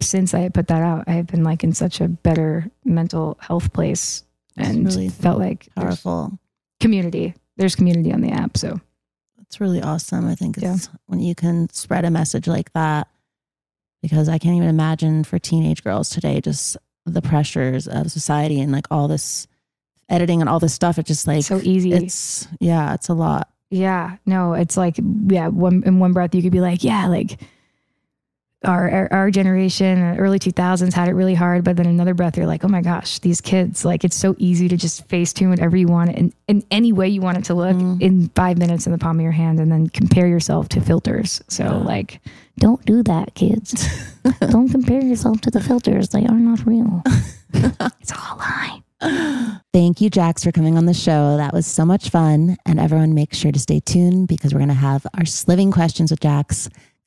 since 0.00 0.34
I 0.34 0.40
had 0.40 0.54
put 0.54 0.68
that 0.68 0.82
out, 0.82 1.04
I 1.06 1.12
have 1.12 1.26
been 1.26 1.44
like 1.44 1.62
in 1.64 1.72
such 1.72 2.00
a 2.00 2.08
better 2.08 2.70
mental 2.84 3.36
health 3.40 3.72
place 3.72 4.24
and 4.56 4.84
really 4.86 5.08
felt 5.08 5.38
like 5.38 5.68
Powerful. 5.74 6.38
community. 6.80 7.34
There's 7.56 7.74
community 7.76 8.12
on 8.12 8.20
the 8.20 8.30
app. 8.30 8.56
So 8.56 8.80
It's 9.40 9.60
really 9.60 9.82
awesome. 9.82 10.26
I 10.26 10.34
think 10.34 10.56
Yeah. 10.56 10.74
it's 10.74 10.88
when 11.06 11.20
you 11.20 11.34
can 11.34 11.68
spread 11.72 12.04
a 12.06 12.10
message 12.10 12.46
like 12.46 12.72
that 12.72 13.08
because 14.00 14.28
I 14.28 14.38
can't 14.38 14.56
even 14.56 14.68
imagine 14.68 15.24
for 15.24 15.38
teenage 15.38 15.84
girls 15.84 16.08
today 16.08 16.40
just 16.40 16.76
the 17.04 17.22
pressures 17.22 17.88
of 17.88 18.10
society 18.10 18.60
and 18.60 18.72
like 18.72 18.86
all 18.90 19.08
this 19.08 19.46
editing 20.08 20.40
and 20.40 20.48
all 20.48 20.60
this 20.60 20.74
stuff. 20.74 20.98
It's 20.98 21.08
just 21.08 21.26
like 21.26 21.44
so 21.44 21.60
easy. 21.62 21.92
it's 21.92 22.46
yeah, 22.60 22.94
it's 22.94 23.08
a 23.08 23.14
lot. 23.14 23.48
Yeah, 23.70 24.16
no, 24.26 24.52
it's 24.52 24.76
like 24.76 24.98
yeah, 25.26 25.48
one 25.48 25.82
in 25.84 25.98
one 25.98 26.12
breath 26.12 26.34
you 26.34 26.42
could 26.42 26.52
be 26.52 26.60
like, 26.60 26.84
yeah, 26.84 27.06
like 27.06 27.40
our 28.64 28.90
our, 28.90 29.12
our 29.12 29.30
generation, 29.30 30.00
uh, 30.00 30.16
early 30.18 30.38
two 30.38 30.52
thousands 30.52 30.94
had 30.94 31.08
it 31.08 31.12
really 31.12 31.34
hard, 31.34 31.64
but 31.64 31.76
then 31.76 31.86
another 31.86 32.14
breath 32.14 32.36
you're 32.36 32.46
like, 32.46 32.64
oh 32.64 32.68
my 32.68 32.82
gosh, 32.82 33.18
these 33.20 33.40
kids, 33.40 33.84
like 33.84 34.04
it's 34.04 34.16
so 34.16 34.34
easy 34.38 34.68
to 34.68 34.76
just 34.76 35.06
face 35.08 35.32
tune 35.32 35.50
whatever 35.50 35.76
you 35.76 35.88
want 35.88 36.10
in 36.10 36.32
in 36.48 36.64
any 36.70 36.92
way 36.92 37.08
you 37.08 37.20
want 37.20 37.38
it 37.38 37.44
to 37.44 37.54
look 37.54 37.76
in 38.00 38.28
five 38.34 38.58
minutes 38.58 38.86
in 38.86 38.92
the 38.92 38.98
palm 38.98 39.18
of 39.18 39.22
your 39.22 39.32
hand, 39.32 39.60
and 39.60 39.70
then 39.70 39.88
compare 39.88 40.26
yourself 40.26 40.68
to 40.70 40.80
filters. 40.80 41.42
So 41.48 41.82
like, 41.84 42.20
don't 42.58 42.84
do 42.84 43.02
that, 43.04 43.34
kids. 43.34 43.88
don't 44.40 44.68
compare 44.68 45.02
yourself 45.02 45.40
to 45.42 45.50
the 45.50 45.60
filters; 45.60 46.10
they 46.10 46.24
are 46.26 46.38
not 46.38 46.66
real. 46.66 47.02
it's 47.54 48.12
all 48.12 48.36
a 48.36 48.38
lie. 48.38 48.82
Thank 49.72 50.00
you, 50.00 50.10
Jax, 50.10 50.44
for 50.44 50.52
coming 50.52 50.76
on 50.78 50.86
the 50.86 50.94
show. 50.94 51.36
That 51.36 51.52
was 51.52 51.66
so 51.66 51.84
much 51.84 52.10
fun. 52.10 52.56
And 52.64 52.78
everyone, 52.78 53.14
make 53.14 53.34
sure 53.34 53.50
to 53.50 53.58
stay 53.58 53.80
tuned 53.80 54.28
because 54.28 54.54
we're 54.54 54.60
going 54.60 54.68
to 54.68 54.74
have 54.74 55.06
our 55.18 55.24
sliving 55.24 55.72
questions 55.72 56.12
with 56.12 56.20
Jax 56.20 56.68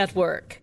Network. 0.00 0.62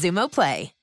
Xumo 0.01 0.27
Play. 0.27 0.80